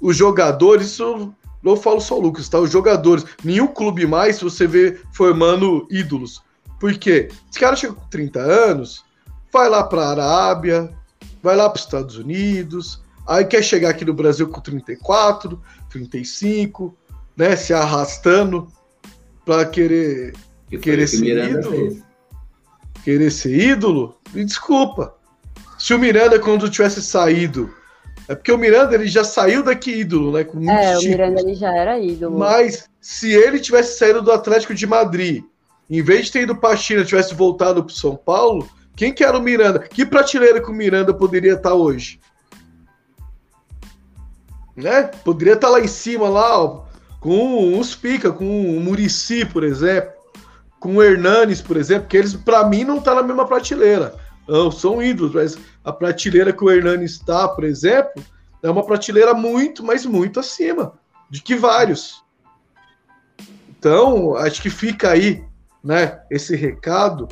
[0.00, 2.58] os jogadores, isso não falo só o Lucas, tá?
[2.58, 6.42] Os jogadores, nenhum clube mais você vê formando ídolos.
[6.78, 7.28] Por quê?
[7.50, 9.04] Esse cara chega com 30 anos,
[9.52, 10.94] vai lá para a Arábia,
[11.42, 15.60] vai lá para os Estados Unidos, aí quer chegar aqui no Brasil com 34,
[15.90, 16.96] 35,
[17.36, 17.56] né?
[17.56, 18.68] Se arrastando
[19.44, 20.32] para querer,
[20.80, 21.70] querer ser ídolo.
[21.70, 22.02] Fez.
[23.04, 24.16] Querer ser ídolo?
[24.32, 25.14] Me desculpa.
[25.78, 27.70] Se o Miranda, quando tivesse saído
[28.28, 30.42] é porque o Miranda ele já saiu daqui ídolo, né?
[30.42, 31.04] Com é, títulos.
[31.04, 32.38] o Miranda ele já era ídolo.
[32.38, 35.44] Mas se ele tivesse saído do Atlético de Madrid,
[35.88, 39.22] em vez de ter ido para a China, tivesse voltado para São Paulo, quem que
[39.22, 39.78] era o Miranda?
[39.78, 42.18] Que prateleira que o Miranda poderia estar hoje?
[44.76, 45.04] Né?
[45.24, 46.84] Poderia estar lá em cima, lá, ó,
[47.18, 50.12] com uns pica, com o Murici, por exemplo,
[50.78, 54.14] com o Hernanes, por exemplo, que eles, para mim, não tá na mesma prateleira
[54.46, 58.22] não, são ídolos, mas a prateleira que o Hernani está, por exemplo,
[58.62, 60.94] é uma prateleira muito, mas muito acima
[61.28, 62.24] de que vários.
[63.68, 65.44] Então, acho que fica aí,
[65.82, 67.28] né, esse recado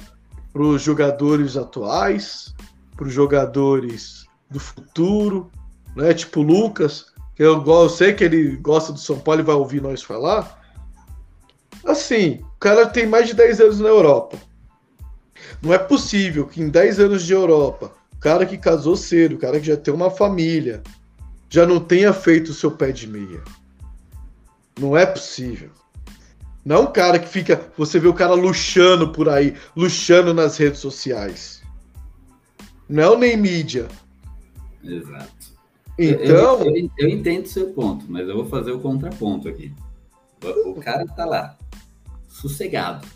[0.53, 2.55] para os jogadores atuais,
[2.97, 5.51] para os jogadores do futuro,
[5.97, 7.07] né, tipo Lucas,
[7.39, 10.63] eu, eu sei que ele gosta do São Paulo e vai ouvir nós falar.
[11.85, 14.39] Assim, o cara tem mais de 10 anos na Europa
[15.65, 19.39] não é possível que em 10 anos de Europa, o cara que casou cedo, o
[19.39, 20.83] cara que já tem uma família,
[21.49, 23.43] já não tenha feito o seu pé de meia.
[24.79, 25.71] Não é possível.
[26.65, 27.71] Não é um cara que fica.
[27.79, 31.63] Você vê o cara luxando por aí, luxando nas redes sociais.
[32.87, 33.89] Não é o nem mídia.
[34.83, 35.44] Exato.
[35.99, 36.65] Então.
[36.65, 39.73] Eu, eu, eu, entendo seu ponto, mas eu vou fazer o contraponto aqui.
[40.43, 41.57] O, o cara tá lá,
[42.29, 43.07] sossegado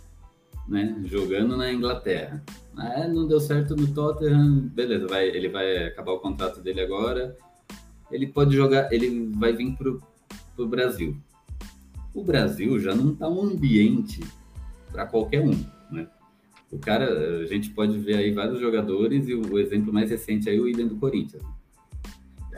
[0.68, 1.00] né?
[1.06, 2.44] Jogando na Inglaterra.
[2.76, 7.36] Ah, não deu certo no Tottenham, beleza, vai, ele vai acabar o contrato dele agora.
[8.10, 10.00] Ele pode jogar, ele vai vir pro,
[10.54, 11.16] pro Brasil.
[12.14, 14.20] O Brasil já não tá um ambiente
[14.92, 15.58] para qualquer um,
[15.90, 16.06] né?
[16.70, 20.56] O cara, a gente pode ver aí vários jogadores e o exemplo mais recente aí
[20.56, 21.42] é o William do Corinthians.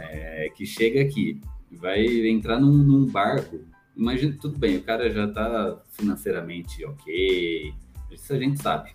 [0.03, 1.41] É, que chega aqui,
[1.71, 3.61] vai entrar num, num barco.
[3.97, 7.75] Imagina, tudo bem, o cara já está financeiramente ok,
[8.11, 8.93] isso a gente sabe.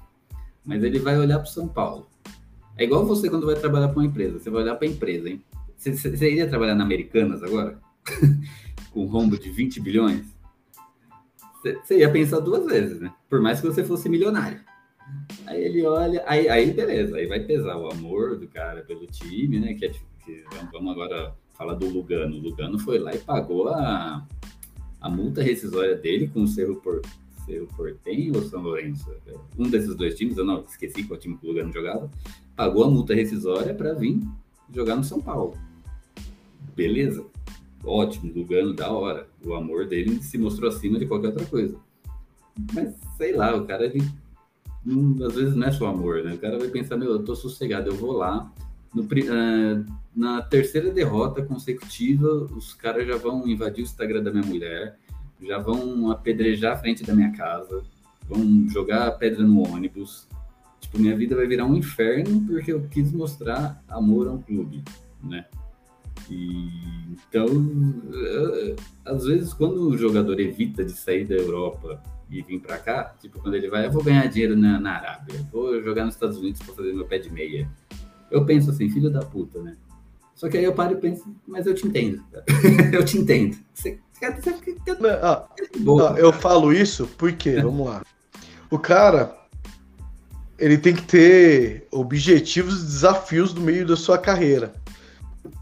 [0.66, 2.08] Mas ele vai olhar para São Paulo.
[2.78, 4.40] É igual você quando vai trabalhar para uma empresa.
[4.40, 5.42] Você vai olhar para a empresa, hein?
[5.78, 7.80] Você, você iria trabalhar na Americanas agora?
[8.92, 10.26] Com um rombo de 20 bilhões?
[11.84, 13.14] Você, ia pensar duas vezes, né?
[13.30, 14.60] Por mais que você fosse milionário.
[15.46, 19.60] Aí ele olha, aí, aí beleza, aí vai pesar o amor do cara pelo time,
[19.60, 19.74] né?
[19.74, 19.92] Que, é,
[20.26, 22.36] que vamos agora falar do Lugano.
[22.36, 24.26] O Lugano foi lá e pagou a,
[25.00, 27.02] a multa rescisória dele com o Cerro, Por,
[27.46, 29.10] Cerro Portenho ou São Lourenço?
[29.58, 32.10] Um desses dois times, eu não esqueci qual time que o Lugano jogava,
[32.56, 34.20] pagou a multa rescisória para vir
[34.74, 35.58] jogar no São Paulo.
[36.76, 37.26] Beleza?
[37.84, 39.28] Ótimo, Lugano, da hora.
[39.46, 41.78] O amor dele se mostrou acima de qualquer outra coisa.
[42.74, 44.02] Mas, sei lá, o cara, ele,
[45.24, 46.34] às vezes não é só amor, né?
[46.34, 48.52] O cara vai pensar, meu, eu tô sossegado, eu vou lá,
[48.96, 49.86] no, uh,
[50.16, 54.98] na terceira derrota consecutiva, os caras já vão invadir o Instagram da minha mulher,
[55.42, 57.84] já vão apedrejar a frente da minha casa,
[58.28, 60.28] vão jogar pedra no ônibus.
[60.80, 64.82] Tipo, minha vida vai virar um inferno porque eu quis mostrar amor a um clube,
[65.22, 65.46] né?
[66.30, 66.70] E,
[67.12, 72.78] então, uh, às vezes, quando o jogador evita de sair da Europa e vir para
[72.78, 76.16] cá, tipo, quando ele vai, eu vou ganhar dinheiro na, na Arábia, vou jogar nos
[76.16, 77.70] Estados Unidos para fazer meu pé de meia
[78.32, 79.76] eu penso assim, filho da puta, né?
[80.36, 82.22] Só que aí eu paro e penso, mas eu te entendo.
[82.94, 83.58] eu te entendo.
[83.74, 88.04] Você, você, você, ah, ah, eu falo isso porque, vamos lá.
[88.70, 89.36] O cara,
[90.60, 94.74] ele tem que ter objetivos e desafios no meio da sua carreira.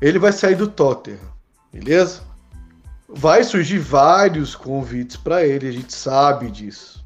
[0.01, 1.19] Ele vai sair do Tottenham,
[1.71, 2.21] beleza?
[3.07, 7.03] Vai surgir vários convites para ele, a gente sabe disso.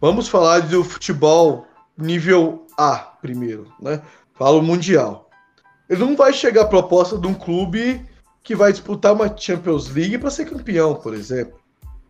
[0.00, 4.00] Vamos falar do futebol nível A primeiro, né?
[4.38, 5.28] Falo mundial.
[5.90, 8.06] Ele não vai chegar a proposta de um clube
[8.42, 11.58] que vai disputar uma Champions League para ser campeão, por exemplo.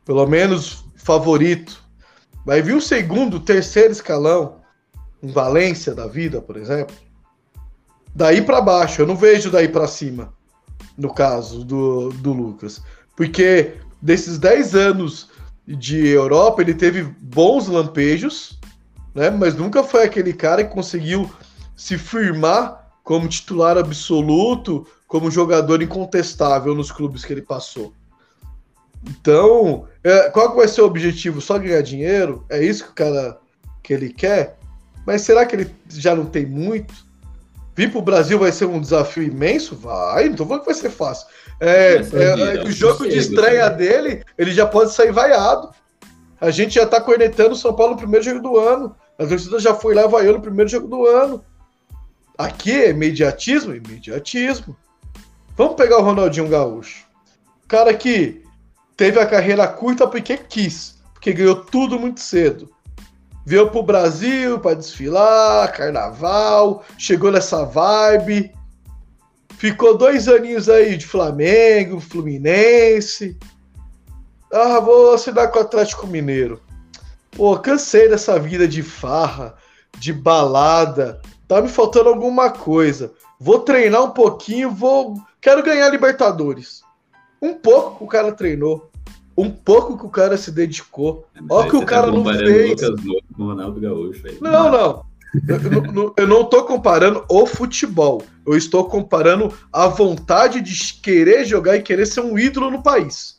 [0.04, 1.82] Pelo menos favorito.
[2.44, 4.60] Vai vir o segundo, terceiro escalão,
[5.22, 6.94] um Valência da vida, por exemplo.
[8.14, 10.32] Daí para baixo, eu não vejo daí para cima,
[10.96, 12.82] no caso do, do Lucas.
[13.16, 15.30] Porque desses 10 anos
[15.66, 18.58] de Europa, ele teve bons lampejos,
[19.14, 19.30] né?
[19.30, 21.30] mas nunca foi aquele cara que conseguiu
[21.78, 27.94] se firmar como titular absoluto, como jogador incontestável nos clubes que ele passou.
[29.08, 31.40] Então, é, qual vai ser o objetivo?
[31.40, 32.44] Só ganhar dinheiro?
[32.50, 33.38] É isso que o cara
[33.82, 34.58] que ele quer?
[35.06, 36.92] Mas será que ele já não tem muito?
[37.76, 39.76] Vir para o Brasil vai ser um desafio imenso?
[39.76, 41.28] Vai, não tô falando que vai ser fácil.
[41.60, 45.70] É, é, o jogo de estreia dele, ele já pode sair vaiado.
[46.40, 48.96] A gente já tá cornetando o São Paulo no primeiro jogo do ano.
[49.16, 51.44] A torcida já foi lá vaiando no primeiro jogo do ano.
[52.38, 53.74] Aqui é imediatismo?
[53.74, 54.76] Imediatismo.
[55.56, 57.04] Vamos pegar o Ronaldinho Gaúcho.
[57.66, 58.44] Cara que
[58.96, 62.70] teve a carreira curta porque quis, porque ganhou tudo muito cedo.
[63.44, 68.52] Veio pro Brasil para desfilar, carnaval, chegou nessa vibe.
[69.56, 73.36] Ficou dois aninhos aí de Flamengo, Fluminense.
[74.52, 76.62] Ah, vou assinar com o Atlético Mineiro.
[77.32, 79.56] Pô, cansei dessa vida de farra,
[79.98, 83.10] de balada, Tá me faltando alguma coisa.
[83.40, 85.14] Vou treinar um pouquinho, vou.
[85.40, 86.82] Quero ganhar Libertadores.
[87.40, 88.90] Um pouco que o cara treinou.
[89.36, 91.26] Um pouco que o cara se dedicou.
[91.48, 92.80] Olha o que o cara tá não fez.
[93.38, 95.04] Ronaldo Gaúcho, Não, não.
[95.48, 98.22] eu, não, eu não tô comparando o futebol.
[98.44, 103.38] Eu estou comparando a vontade de querer jogar e querer ser um ídolo no país.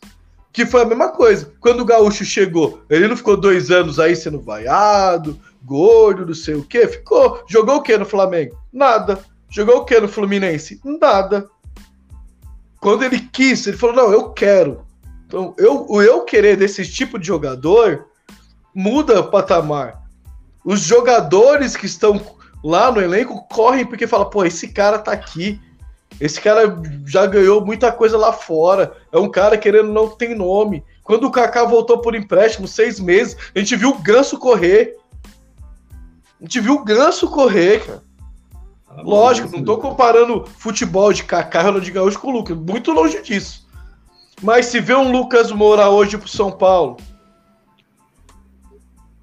[0.51, 1.51] Que foi a mesma coisa.
[1.59, 5.37] Quando o Gaúcho chegou, ele não ficou dois anos aí sendo vaiado,
[5.69, 6.87] gordo, não sei o quê.
[6.87, 7.43] Ficou.
[7.47, 8.57] Jogou o quê no Flamengo?
[8.73, 9.23] Nada.
[9.47, 10.81] Jogou o quê no Fluminense?
[10.83, 11.47] Nada.
[12.81, 14.85] Quando ele quis, ele falou: não, eu quero.
[15.27, 18.07] Então, eu, o eu querer desse tipo de jogador
[18.73, 20.01] muda o patamar.
[20.65, 22.19] Os jogadores que estão
[22.63, 25.61] lá no elenco correm porque falam: pô, esse cara tá aqui.
[26.19, 28.93] Esse cara já ganhou muita coisa lá fora.
[29.11, 30.83] É um cara querendo não tem nome.
[31.03, 34.98] Quando o Kaká voltou por empréstimo, seis meses, a gente viu o Ganso correr.
[36.39, 38.03] A gente viu o Ganso correr, cara.
[38.87, 42.57] Ah, Lógico, não tô comparando futebol de Kaká, Ronaldinho Gaúcho com o Lucas.
[42.57, 43.67] Muito longe disso.
[44.41, 46.97] Mas se vê um Lucas Moura hoje pro São Paulo,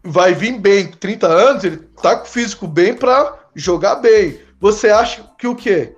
[0.05, 4.41] vai vir bem, 30 anos, ele tá com o físico bem para jogar bem.
[4.61, 5.96] Você acha que o quê?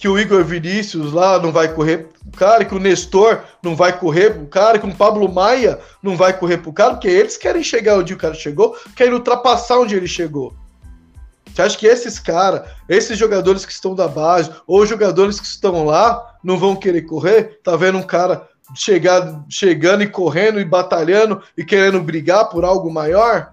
[0.00, 3.96] Que o Igor Vinícius lá não vai correr pro cara, que o Nestor não vai
[3.96, 7.62] correr pro cara, que o Pablo Maia não vai correr pro cara, porque eles querem
[7.62, 10.54] chegar onde o cara chegou, querem ultrapassar onde ele chegou.
[11.52, 15.84] Você acha que esses caras, esses jogadores que estão da base, ou jogadores que estão
[15.84, 17.60] lá, não vão querer correr?
[17.62, 22.90] Tá vendo um cara chegar, chegando e correndo e batalhando e querendo brigar por algo
[22.90, 23.52] maior?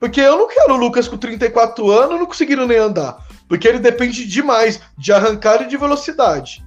[0.00, 3.27] Porque eu não quero o Lucas com 34 anos não conseguindo nem andar.
[3.48, 6.64] Porque ele depende demais de arrancada e de velocidade.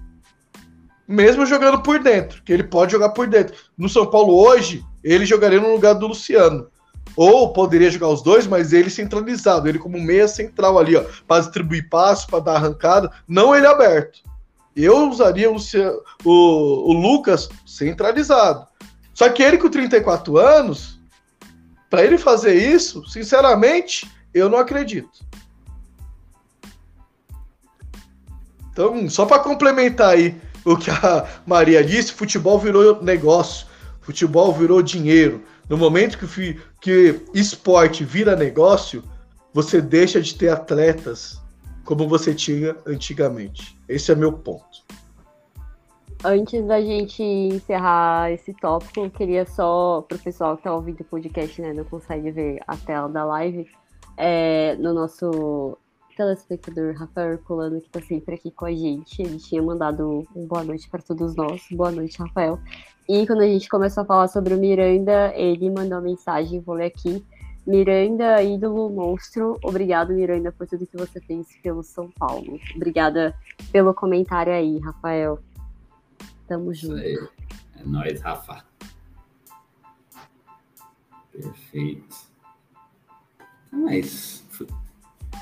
[1.07, 3.55] Mesmo jogando por dentro, que ele pode jogar por dentro.
[3.77, 6.67] No São Paulo hoje, ele jogaria no lugar do Luciano.
[7.15, 11.41] Ou poderia jogar os dois, mas ele centralizado, ele como meia central ali, ó, para
[11.41, 14.19] distribuir passo, para dar arrancada, não ele aberto.
[14.75, 15.57] Eu usaria o,
[16.23, 18.65] o, o Lucas centralizado.
[19.13, 21.01] Só que ele com 34 anos,
[21.89, 25.09] para ele fazer isso, sinceramente, eu não acredito.
[28.82, 33.67] Então, só para complementar aí o que a Maria disse, futebol virou negócio,
[34.01, 35.43] futebol virou dinheiro.
[35.69, 39.03] No momento que, que esporte vira negócio,
[39.53, 41.39] você deixa de ter atletas
[41.86, 43.77] como você tinha antigamente.
[43.88, 44.84] Esse é meu ponto.
[46.23, 51.01] Antes da gente encerrar esse tópico, eu queria só, para o pessoal que está ouvindo
[51.01, 53.67] o podcast, né, não consegue ver a tela da live,
[54.17, 55.77] é, no nosso
[56.16, 59.22] telespectador Rafael Herculano, que está sempre aqui com a gente.
[59.22, 61.62] Ele tinha mandado um boa noite para todos nós.
[61.72, 62.59] Boa noite, Rafael.
[63.07, 66.76] E quando a gente começou a falar sobre o Miranda, ele mandou uma mensagem, vou
[66.76, 67.24] ler aqui.
[67.66, 69.57] Miranda, ídolo, monstro.
[69.64, 72.59] Obrigado, Miranda, por tudo que você fez pelo São Paulo.
[72.76, 73.36] Obrigada
[73.72, 75.39] pelo comentário aí, Rafael.
[76.47, 76.99] Tamo junto.
[76.99, 78.64] É nóis, Rafa.
[81.32, 82.16] Perfeito.
[83.68, 84.51] Então é isso.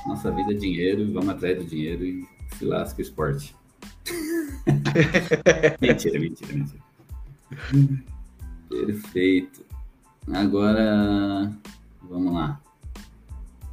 [0.06, 2.28] Nossa vida é dinheiro, vamos atrás do dinheiro e
[2.58, 3.56] se lasca o esporte.
[5.82, 6.84] mentira, mentira, mentira.
[8.70, 9.66] Perfeito.
[10.32, 11.52] Agora,
[12.02, 12.62] vamos lá.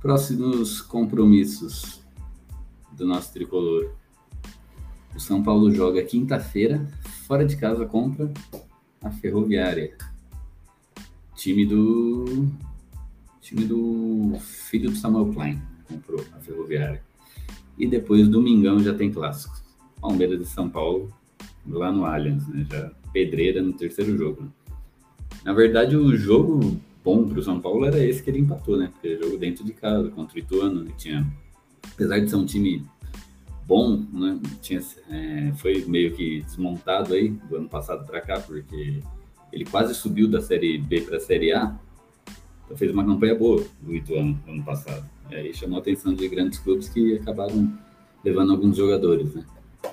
[0.00, 2.02] Próximos compromissos
[2.92, 3.94] do nosso tricolor.
[5.14, 6.86] O São Paulo joga quinta-feira,
[7.26, 8.32] fora de casa contra
[9.02, 9.96] a Ferroviária.
[11.34, 12.48] Time do.
[13.40, 17.02] Time do filho do Samuel Klein comprou a Ferroviária.
[17.78, 19.62] E depois, domingão, já tem clássicos.
[20.00, 21.12] Palmeiras de São Paulo,
[21.66, 22.66] lá no Allianz, né?
[22.70, 24.42] Já pedreira no terceiro jogo.
[24.42, 24.48] Né?
[25.44, 28.90] Na verdade, o jogo bom para o São Paulo era esse que ele empatou, né?
[28.92, 30.92] Porque jogo dentro de casa, contra o Ituano, né?
[30.96, 31.26] tinha,
[31.92, 32.84] apesar de ser um time
[33.66, 34.40] bom, né?
[34.60, 34.80] Tinha,
[35.10, 39.00] é, foi meio que desmontado aí do ano passado para cá, porque
[39.52, 41.78] ele quase subiu da Série B para a Série A,
[42.64, 45.08] então fez uma campanha boa do Ituano no ano passado.
[45.30, 47.72] Aí chamou a atenção de grandes clubes que acabaram
[48.24, 49.44] levando alguns jogadores, né?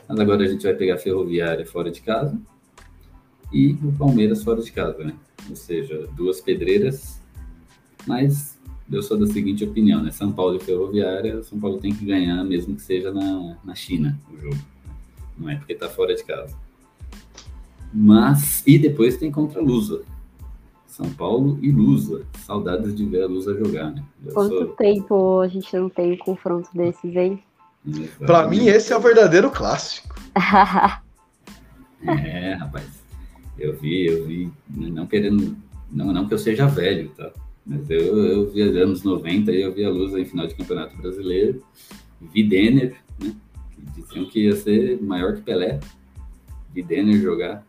[0.07, 2.39] Mas agora a gente vai pegar a Ferroviária fora de casa
[3.51, 5.15] e o Palmeiras fora de casa, né?
[5.49, 7.21] Ou seja, duas pedreiras,
[8.07, 8.59] mas
[8.91, 10.11] eu sou da seguinte opinião, né?
[10.11, 14.19] São Paulo e Ferroviária, São Paulo tem que ganhar, mesmo que seja na, na China
[14.31, 14.57] o jogo.
[15.37, 16.55] Não é porque tá fora de casa.
[17.93, 20.03] Mas, e depois tem contra a Lusa.
[20.93, 22.23] São Paulo e Lusa.
[22.45, 24.03] Saudades de ver a Lusa jogar, né?
[24.23, 24.67] Eu Quanto sou...
[24.75, 27.43] tempo a gente não tem um confronto desses, hein?
[28.19, 30.15] Para mim, esse é o verdadeiro clássico.
[32.05, 32.85] é, rapaz.
[33.57, 35.57] Eu vi, eu vi, não querendo,
[35.91, 37.31] não, não que eu seja velho, tá?
[37.65, 40.95] Mas eu, eu vi anos 90 e eu vi a Lusa em final de Campeonato
[40.97, 41.63] Brasileiro.
[42.21, 43.33] Vi Denner, né?
[43.71, 45.79] Que diziam que ia ser maior que Pelé.
[46.71, 47.65] Vi Denner jogar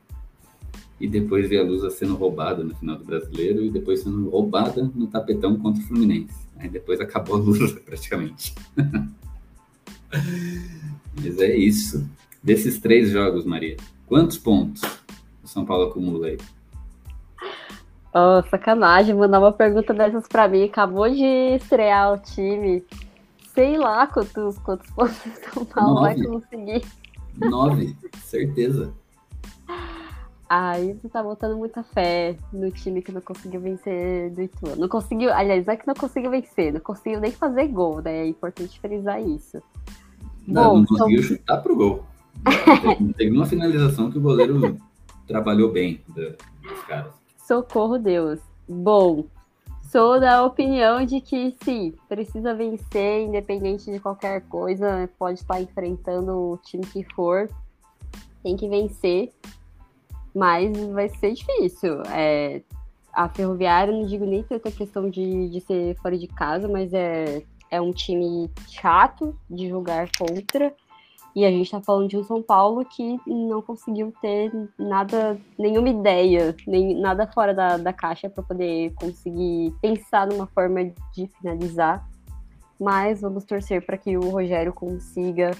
[1.00, 4.90] e depois ver a Lusa sendo roubada no final do brasileiro e depois sendo roubada
[4.94, 6.34] no tapetão contra o Fluminense.
[6.58, 8.54] Aí depois acabou a Lusa praticamente.
[11.20, 12.08] Mas é isso.
[12.42, 13.76] Desses três jogos, Maria,
[14.06, 14.82] quantos pontos
[15.42, 16.38] o São Paulo acumula aí?
[18.12, 20.64] Oh, sacanagem, mandar uma pergunta dessas para mim.
[20.64, 22.84] Acabou de estrear o time.
[23.52, 26.14] Sei lá quantos, quantos pontos o São Paulo Nove.
[26.14, 26.84] vai conseguir.
[27.36, 28.94] Nove, certeza.
[30.48, 34.76] Aí você tá botando muita fé no time que não conseguiu vencer do Ituano.
[34.76, 38.24] Não conseguiu, aliás, não é que não conseguiu vencer, não conseguiu nem fazer gol, né?
[38.24, 39.62] É importante frisar isso.
[40.46, 41.36] Não, Bom, não conseguiu então...
[41.36, 42.04] chutar pro gol.
[42.44, 44.76] Teve, teve uma finalização que o goleiro
[45.26, 47.14] trabalhou bem dos caras.
[47.38, 48.38] Socorro Deus.
[48.68, 49.24] Bom,
[49.90, 56.32] sou da opinião de que sim, precisa vencer, independente de qualquer coisa, pode estar enfrentando
[56.32, 57.48] o time que for,
[58.42, 59.32] tem que vencer
[60.34, 62.02] mas vai ser difícil.
[62.12, 62.62] É,
[63.12, 67.42] a Ferroviária, não digo nem tanta questão de, de ser fora de casa, mas é,
[67.70, 70.74] é um time chato de jogar contra.
[71.34, 75.88] E a gente está falando de um São Paulo que não conseguiu ter nada, nenhuma
[75.88, 82.08] ideia, nem nada fora da, da caixa para poder conseguir pensar numa forma de finalizar.
[82.80, 85.50] Mas vamos torcer para que o Rogério consiga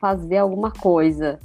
[0.00, 1.40] fazer alguma coisa.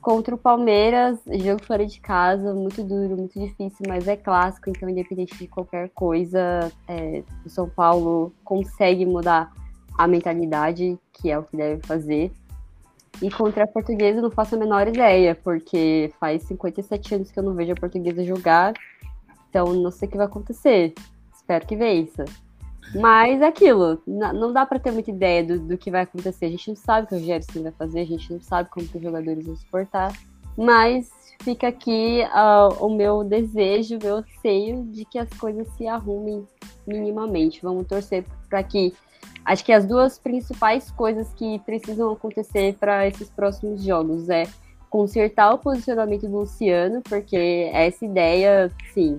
[0.00, 4.88] Contra o Palmeiras, jogo fora de casa, muito duro, muito difícil, mas é clássico, então
[4.88, 9.52] independente de qualquer coisa, é, o São Paulo consegue mudar
[9.98, 12.32] a mentalidade, que é o que deve fazer.
[13.20, 17.42] E contra a portuguesa não faço a menor ideia, porque faz 57 anos que eu
[17.42, 18.72] não vejo a portuguesa jogar,
[19.50, 20.94] então não sei o que vai acontecer.
[21.34, 22.24] Espero que vença.
[22.94, 26.46] Mas é aquilo, não dá para ter muita ideia do, do, que vai acontecer.
[26.46, 28.84] A gente não sabe o que o Gerson vai fazer, a gente não sabe como
[28.84, 30.12] os jogadores vão se portar.
[30.56, 31.08] Mas
[31.42, 36.46] fica aqui uh, o meu desejo, o meu anseio de que as coisas se arrumem
[36.86, 37.62] minimamente.
[37.62, 38.92] Vamos torcer para que.
[39.44, 44.46] Acho que as duas principais coisas que precisam acontecer para esses próximos jogos é
[44.90, 49.18] consertar o posicionamento do Luciano, porque essa ideia, sim,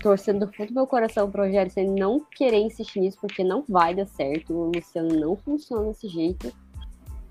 [0.00, 3.64] torcendo do fundo do meu coração pro Rogério você não querer insistir nisso, porque não
[3.68, 4.52] vai dar certo.
[4.52, 6.52] O Luciano não funciona desse jeito.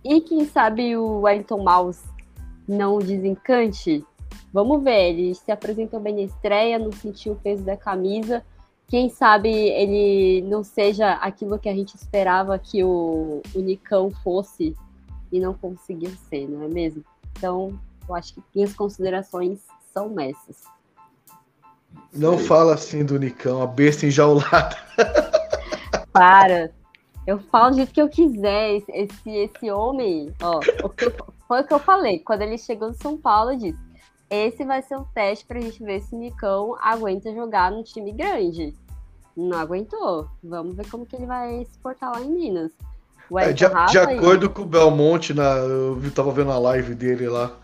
[0.04, 2.02] E quem sabe o Wellington Mouse
[2.68, 4.04] não desencante.
[4.54, 8.44] Vamos ver, ele se apresentou bem na estreia, não sentiu o peso da camisa.
[8.88, 14.76] Quem sabe ele não seja aquilo que a gente esperava que o, o Nicão fosse
[15.32, 17.04] e não conseguiu ser, não é mesmo?
[17.38, 20.64] Então, eu acho que minhas considerações são essas.
[22.14, 24.76] Não fala assim do Nicão, a besta enjaulada.
[26.12, 26.72] Para.
[27.26, 28.82] Eu falo do jeito que eu quiser.
[28.90, 31.10] Esse, esse homem, ó, o que,
[31.48, 32.20] foi o que eu falei.
[32.20, 33.80] Quando ele chegou no São Paulo, eu disse:
[34.30, 38.12] esse vai ser um teste pra gente ver se o Nicão aguenta jogar no time
[38.12, 38.74] grande.
[39.36, 40.28] Não aguentou.
[40.44, 42.72] Vamos ver como que ele vai se portar lá em Minas.
[43.38, 47.61] É, de, de, acordo com o Belmonte, na, eu tava vendo a live dele lá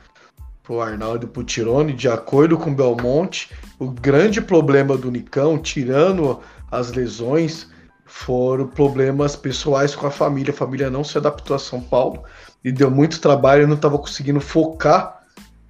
[0.67, 3.49] pro Arnaldo Putironi, de acordo com Belmonte,
[3.79, 7.67] o grande problema do Nicão, tirando as lesões,
[8.05, 10.53] foram problemas pessoais com a família.
[10.53, 12.23] A família não se adaptou a São Paulo
[12.65, 15.23] e deu muito trabalho, não estava conseguindo focar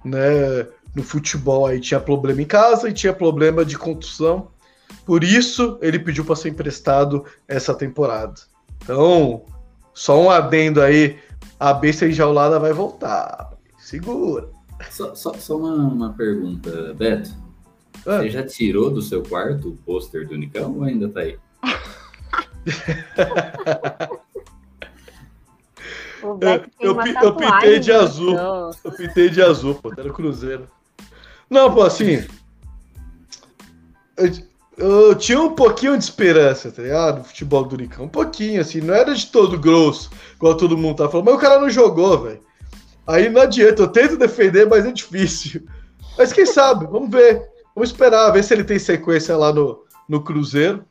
[0.04, 1.66] né, no futebol.
[1.66, 4.48] Aí tinha problema em casa e tinha problema de contusão.
[5.06, 8.34] Por isso ele pediu para ser emprestado essa temporada.
[8.82, 9.44] Então,
[9.94, 11.20] só um adendo aí,
[11.60, 13.52] a besta enjaulada vai voltar.
[13.78, 14.57] Segura.
[14.90, 17.30] Só, só, só uma, uma, pergunta, Beto.
[18.06, 18.18] Ah.
[18.18, 21.38] Você já tirou do seu quarto o pôster do Nicão ou ainda tá aí?
[26.22, 26.38] eu,
[26.80, 28.36] eu, eu pintei de azul.
[28.84, 30.68] Eu pintei de azul, pô, tá no Cruzeiro.
[31.50, 32.24] Não, pô, assim.
[34.16, 34.32] Eu,
[34.76, 37.18] eu, tinha um pouquinho de esperança, tá ligado?
[37.18, 38.04] No futebol do Nicão.
[38.04, 38.80] Um pouquinho, assim.
[38.80, 41.26] Não era de todo grosso, igual todo mundo tá falando.
[41.26, 42.47] Mas o cara não jogou, velho.
[43.08, 45.62] Aí não adianta, eu tento defender, mas é difícil.
[46.18, 47.42] Mas quem sabe, vamos ver.
[47.74, 50.84] Vamos esperar, ver se ele tem sequência lá no, no Cruzeiro.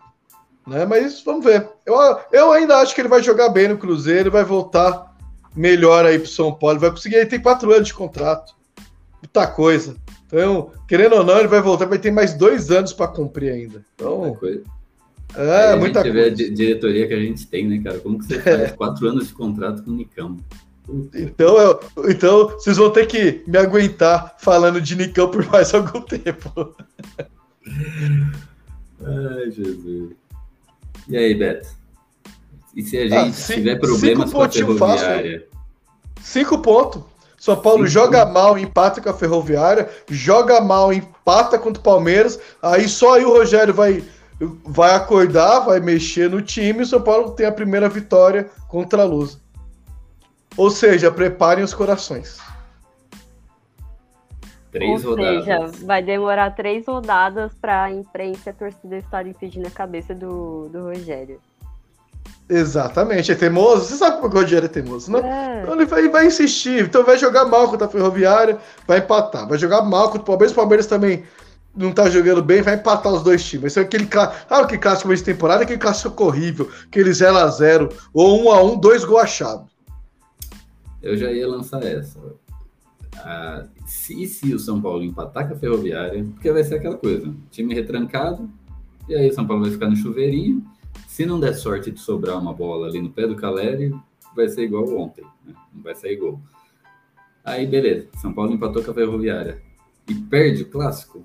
[0.65, 0.83] Né?
[0.83, 1.69] Mas vamos ver.
[1.85, 1.95] Eu,
[2.31, 5.15] eu ainda acho que ele vai jogar bem no Cruzeiro, vai voltar
[5.55, 6.79] melhor aí pro São Paulo.
[6.79, 8.55] Vai conseguir, ele tem quatro anos de contrato.
[9.21, 9.95] Muita coisa.
[10.25, 13.85] Então, querendo ou não, ele vai voltar, vai ter mais dois anos para cumprir ainda.
[13.93, 14.63] Então, muita coisa.
[15.35, 16.27] É, muita coisa.
[16.27, 17.99] a diretoria que a gente tem, né, cara?
[17.99, 20.37] Como que você faz quatro anos de contrato com o Nicão?
[21.13, 26.01] Então, eu, então vocês vão ter que me aguentar falando de Nicão por mais algum
[26.01, 26.75] tempo.
[29.03, 30.11] Ai, Jesus.
[31.09, 31.67] E aí, Beto?
[32.75, 35.39] E se a ah, gente ah, tiver problemas com a ferroviária?
[35.39, 35.57] Fácil.
[36.21, 37.01] Cinco pontos.
[37.37, 42.39] São Paulo Cinco joga mal, empata com a Ferroviária, joga mal, empata contra o Palmeiras.
[42.61, 44.03] Aí só aí o Rogério vai,
[44.65, 49.03] vai acordar, vai mexer no time e o São Paulo tem a primeira vitória contra
[49.03, 49.39] a Luz.
[50.57, 52.39] Ou seja, preparem os corações.
[54.71, 55.45] Três Ou rodadas.
[55.45, 60.13] seja, vai demorar três rodadas para a imprensa e a torcida estarem pedindo a cabeça
[60.15, 61.39] do, do Rogério.
[62.49, 63.85] Exatamente, é teimoso.
[63.85, 65.19] Você sabe como o Rogério é teimoso, né?
[65.19, 65.61] É.
[65.61, 66.83] Então ele vai, vai, insistir.
[66.83, 69.47] Então vai jogar mal contra a Ferroviária, vai empatar.
[69.47, 70.51] Vai jogar mal contra o Palmeiras.
[70.51, 71.23] O Palmeiras também
[71.75, 73.67] não tá jogando bem, vai empatar os dois times.
[73.67, 74.07] Esse é aquele
[74.49, 79.76] ah, que clássico de temporada, aquele clássico horrível, aquele 0x0, ou 1x1, dois gols achados
[81.01, 82.19] eu já ia lançar essa.
[83.17, 87.33] Ah, se, se o São Paulo empatar com a Ferroviária, porque vai ser aquela coisa,
[87.49, 88.49] time retrancado,
[89.07, 90.65] e aí o São Paulo vai ficar no chuveirinho.
[91.07, 93.93] Se não der sorte de sobrar uma bola ali no pé do Caleri,
[94.35, 95.53] vai ser igual ontem, né?
[95.73, 96.39] não vai sair gol.
[97.43, 99.61] Aí beleza, São Paulo empatou com a Ferroviária
[100.07, 101.23] e perde o clássico.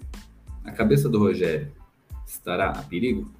[0.65, 1.73] A cabeça do Rogério
[2.27, 3.31] estará a perigo?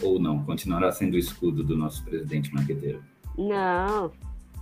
[0.00, 0.42] Ou não?
[0.44, 3.02] Continuará sendo o escudo do nosso presidente marqueteiro?
[3.36, 4.12] Não,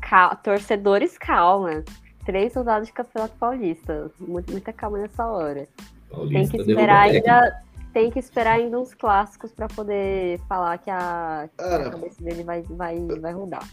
[0.02, 1.82] ca- torcedores, calma.
[2.26, 4.10] Três rodadas de Campeonato Paulista.
[4.20, 5.66] Mu- Muita calma nessa hora.
[5.66, 7.62] Tem Paulista que derruba esperar ainda.
[7.92, 11.90] Tem que esperar ainda uns clássicos pra poder falar que a, que a Cara.
[11.90, 13.66] cabeça dele vai, vai, vai rodar.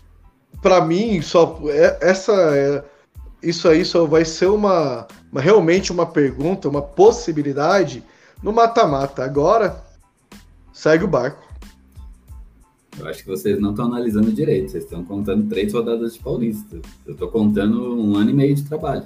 [0.61, 2.83] Pra mim, só é- essa é-
[3.41, 8.03] isso aí só vai ser uma, uma- realmente uma pergunta, uma possibilidade
[8.43, 9.23] no mata-mata.
[9.23, 9.81] Agora
[10.73, 11.47] segue o barco.
[12.99, 14.71] Eu acho que vocês não estão analisando direito.
[14.71, 16.79] Vocês estão contando três rodadas de Paulista.
[17.05, 19.03] Eu estou contando um ano e meio de trabalho.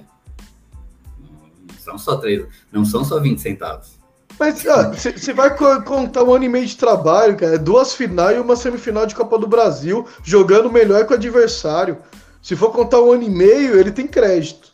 [1.20, 3.94] Não são só três, não são só 20 centavos.
[4.40, 7.60] Mas você vai co- contar um ano e meio de trabalho, cara.
[7.60, 11.98] Duas finais e uma semifinal de Copa do Brasil, jogando melhor que o adversário.
[12.42, 14.72] Se for contar um ano e meio, ele tem crédito.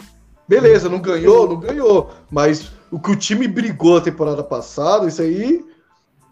[0.48, 2.10] Beleza, não ganhou, não ganhou.
[2.32, 5.64] Mas o que o time brigou a temporada passada, isso aí.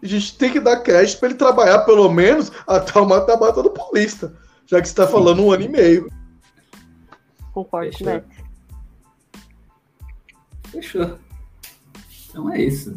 [0.02, 3.70] A gente tem que dar crédito para ele trabalhar pelo menos até o mata-mata do
[3.70, 4.32] Paulista.
[4.66, 6.10] Já que você está falando um ano e meio.
[7.52, 8.06] Concordo Fechou.
[8.06, 8.28] Beto.
[10.70, 11.18] Fechou.
[12.28, 12.94] Então é isso.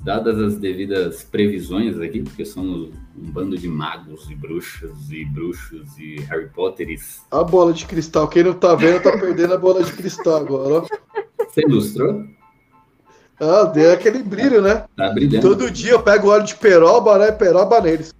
[0.00, 5.98] dadas as devidas previsões aqui, porque somos um bando de magos e bruxas e bruxos
[5.98, 7.22] e Harry Potteres.
[7.30, 8.28] A bola de cristal.
[8.28, 11.44] Quem não tá vendo, tá perdendo a bola de cristal agora, ó.
[11.48, 12.37] Você ilustrou?
[13.40, 14.84] Ah, deu aquele brilho, né?
[14.96, 15.48] Tá brilhando.
[15.48, 17.30] Todo dia eu pego óleo de peroba, né?
[17.30, 18.12] Peroba neles.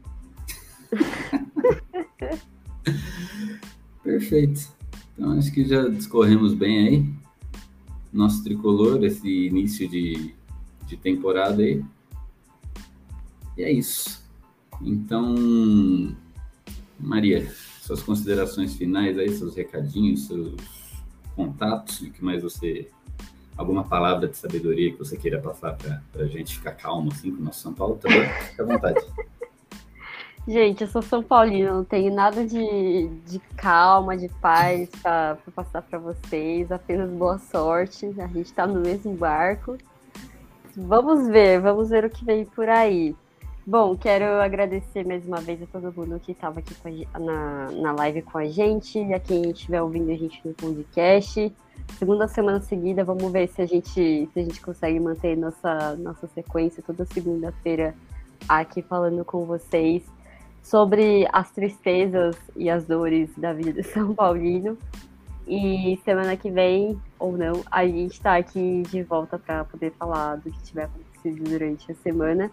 [4.03, 4.69] Perfeito.
[5.15, 7.05] Então acho que já discorremos bem aí.
[8.12, 10.35] Nosso tricolor, esse início de,
[10.86, 11.85] de temporada aí.
[13.57, 14.23] E é isso.
[14.81, 15.35] Então,
[16.99, 20.55] Maria, suas considerações finais aí, seus recadinhos, seus
[21.35, 22.89] contatos, o que mais você.
[23.59, 27.43] Alguma palavra de sabedoria que você queira passar para a gente ficar calmo assim com
[27.43, 28.25] o nosso São Paulo também?
[28.27, 29.05] Fica à vontade.
[30.47, 35.83] Gente, eu sou São Paulina, não tenho nada de, de calma, de paz pra passar
[35.83, 38.07] pra vocês, apenas boa sorte.
[38.19, 39.77] A gente tá no mesmo barco.
[40.75, 43.15] Vamos ver, vamos ver o que vem por aí.
[43.70, 47.93] Bom, quero agradecer mais uma vez a todo mundo que estava aqui a na, na
[47.93, 51.55] live com a gente e a quem estiver ouvindo a gente no podcast.
[51.99, 56.27] Segunda semana seguida, vamos ver se a gente, se a gente consegue manter nossa, nossa
[56.28, 57.95] sequência toda segunda-feira
[58.49, 60.03] aqui falando com vocês
[60.62, 64.78] sobre as tristezas e as dores da vida de São Paulino.
[65.47, 70.36] E semana que vem, ou não, a gente está aqui de volta para poder falar
[70.36, 72.51] do que tiver acontecido durante a semana.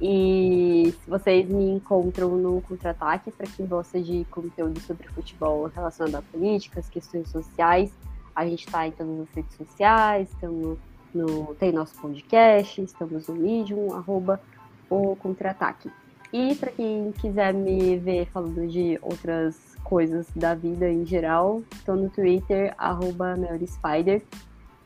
[0.00, 6.22] E vocês me encontram no Contra-Ataque, para quem gosta de conteúdo sobre futebol relacionado a
[6.22, 7.90] políticas, questões sociais,
[8.34, 10.78] a gente está em todas as redes sociais, estamos
[11.14, 14.38] no, tem nosso podcast, estamos no Medium, arroba
[14.90, 15.90] o Contra-Ataque.
[16.32, 21.96] E para quem quiser me ver falando de outras coisas da vida em geral, estou
[21.96, 23.34] no Twitter, arroba.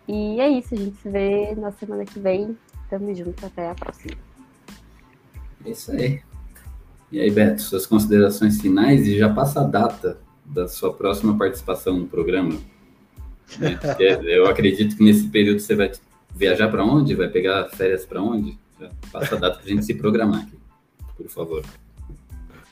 [0.06, 2.56] E é isso, a gente se vê na semana que vem.
[2.88, 4.29] Tamo junto, até a próxima.
[5.64, 6.20] É isso aí.
[7.12, 11.98] E aí, Beto, suas considerações finais e já passa a data da sua próxima participação
[11.98, 12.56] no programa.
[13.58, 13.78] né?
[14.24, 15.90] Eu acredito que nesse período você vai
[16.34, 17.14] viajar para onde?
[17.14, 18.58] Vai pegar férias para onde?
[18.80, 20.56] Já passa a data para a gente se programar aqui,
[21.16, 21.64] por favor.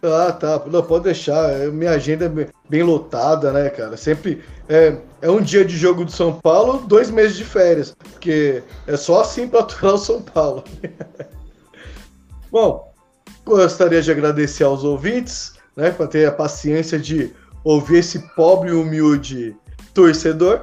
[0.01, 0.63] Ah, tá.
[0.71, 1.51] Não, pode deixar.
[1.51, 3.97] É, Minha agenda é bem- bem lotada, né, cara?
[3.97, 7.97] Sempre é, é um dia de jogo do São Paulo, dois meses de férias.
[8.13, 10.63] Porque é só assim para aturar o São Paulo.
[12.51, 12.93] Bom,
[13.45, 18.73] gostaria de agradecer aos ouvintes, né, por ter a paciência de ouvir esse pobre e
[18.73, 19.57] humilde
[19.93, 20.63] torcedor.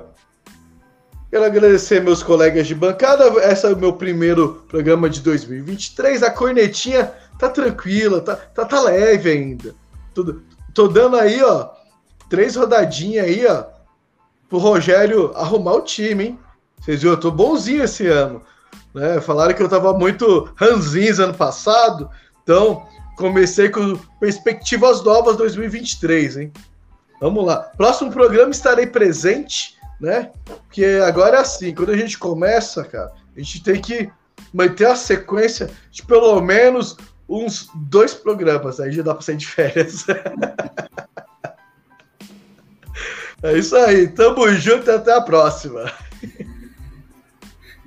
[1.29, 3.25] Quero agradecer meus colegas de bancada.
[3.51, 6.23] Esse é o meu primeiro programa de 2023.
[6.23, 9.75] A cornetinha tá tranquila, tá, tá, tá leve ainda.
[10.13, 10.35] Tô,
[10.73, 11.69] tô dando aí, ó,
[12.29, 13.65] três rodadinhas aí, ó,
[14.47, 16.39] pro Rogério arrumar o time, hein?
[16.79, 18.41] Vocês viram, eu tô bonzinho esse ano.
[18.95, 19.19] Né?
[19.19, 22.09] Falaram que eu tava muito ranzinza ano passado,
[22.41, 26.53] então comecei com perspectivas novas 2023, hein?
[27.19, 27.57] Vamos lá.
[27.57, 30.31] Próximo programa estarei presente, né?
[30.45, 34.09] Porque agora é assim, quando a gente começa, cara, a gente tem que
[34.53, 36.95] manter a sequência de pelo menos
[37.27, 40.05] uns dois programas, aí já dá pra sair de férias.
[43.43, 45.91] é isso aí, tamo junto e até a próxima.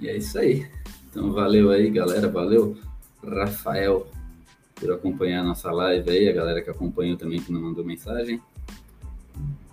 [0.00, 0.68] E é isso aí.
[1.18, 2.28] Então valeu aí, galera.
[2.28, 2.76] Valeu,
[3.26, 4.06] Rafael,
[4.76, 8.40] por acompanhar a nossa live aí, a galera que acompanhou também, que não mandou mensagem.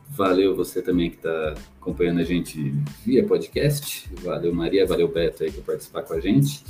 [0.10, 2.74] Valeu você também que está acompanhando a gente
[3.06, 4.10] via podcast.
[4.24, 4.88] Valeu, Maria.
[4.88, 6.64] Valeu, Beto aí por participar com a gente.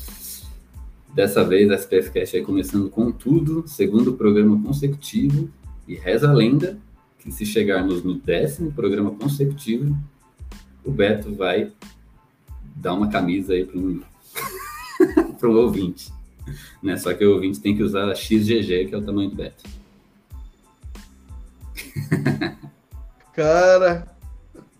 [1.13, 5.49] Dessa vez, a SPFcast aí começando com tudo, segundo programa consecutivo.
[5.87, 6.77] E reza a lenda
[7.19, 9.97] que se chegarmos no décimo programa consecutivo,
[10.83, 11.71] o Beto vai
[12.75, 14.01] dar uma camisa aí para um,
[15.39, 16.11] para um ouvinte.
[16.81, 16.97] Né?
[16.97, 19.63] Só que o ouvinte tem que usar a XGG, que é o tamanho do Beto.
[23.33, 24.07] Cara,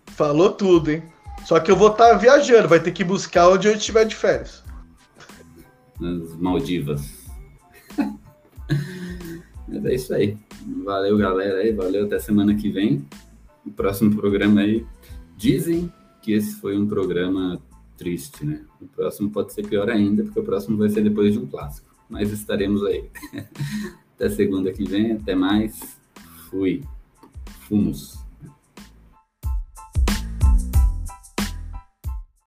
[0.06, 1.02] falou tudo, hein?
[1.44, 4.16] Só que eu vou estar tá viajando, vai ter que buscar onde eu estiver de
[4.16, 4.64] férias.
[6.00, 7.26] Nas Maldivas.
[9.68, 10.36] Mas é isso aí.
[10.84, 11.72] Valeu, galera aí.
[11.72, 13.06] Valeu até semana que vem.
[13.64, 14.84] O próximo programa aí.
[15.36, 17.60] Dizem que esse foi um programa
[17.96, 18.64] triste, né?
[18.80, 21.94] O próximo pode ser pior ainda, porque o próximo vai ser depois de um clássico.
[22.08, 23.10] Mas estaremos aí.
[24.14, 25.12] até segunda que vem.
[25.12, 25.98] Até mais.
[26.50, 26.82] Fui.
[27.68, 28.25] Fumos.